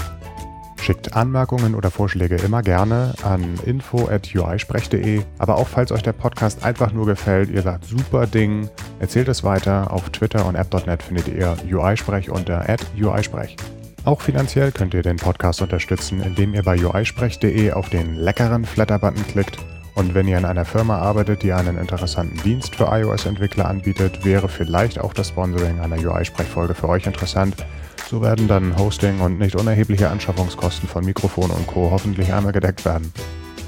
[0.80, 5.22] Schickt Anmerkungen oder Vorschläge immer gerne an info.uisprech.de.
[5.38, 8.68] Aber auch falls euch der Podcast einfach nur gefällt, ihr sagt super Ding,
[8.98, 9.92] erzählt es weiter.
[9.92, 12.64] Auf Twitter und app.net findet ihr UI-Sprech unter
[12.98, 13.56] uisprech.
[14.04, 19.26] Auch finanziell könnt ihr den Podcast unterstützen, indem ihr bei uisprech.de auf den leckeren Flatter-Button
[19.26, 19.58] klickt
[19.94, 24.48] und wenn ihr in einer Firma arbeitet, die einen interessanten Dienst für iOS-Entwickler anbietet, wäre
[24.48, 27.66] vielleicht auch das Sponsoring einer UI-Sprechfolge für euch interessant.
[28.10, 31.92] So werden dann Hosting und nicht unerhebliche Anschaffungskosten von Mikrofon und Co.
[31.92, 33.12] hoffentlich einmal gedeckt werden.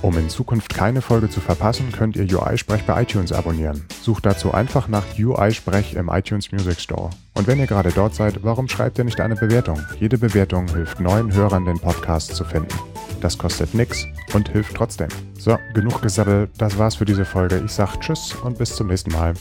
[0.02, 3.84] Um in Zukunft keine Folge zu verpassen, könnt ihr UI-Sprech bei iTunes abonnieren.
[4.02, 7.10] Sucht dazu einfach nach UI-Sprech im iTunes Music Store.
[7.34, 9.78] Und wenn ihr gerade dort seid, warum schreibt ihr nicht eine Bewertung?
[10.00, 12.76] Jede Bewertung hilft neuen Hörern, den Podcast zu finden.
[13.20, 15.08] Das kostet nix und hilft trotzdem.
[15.38, 17.62] So, genug gesabbelt, das war's für diese Folge.
[17.64, 19.34] Ich sag Tschüss und bis zum nächsten Mal.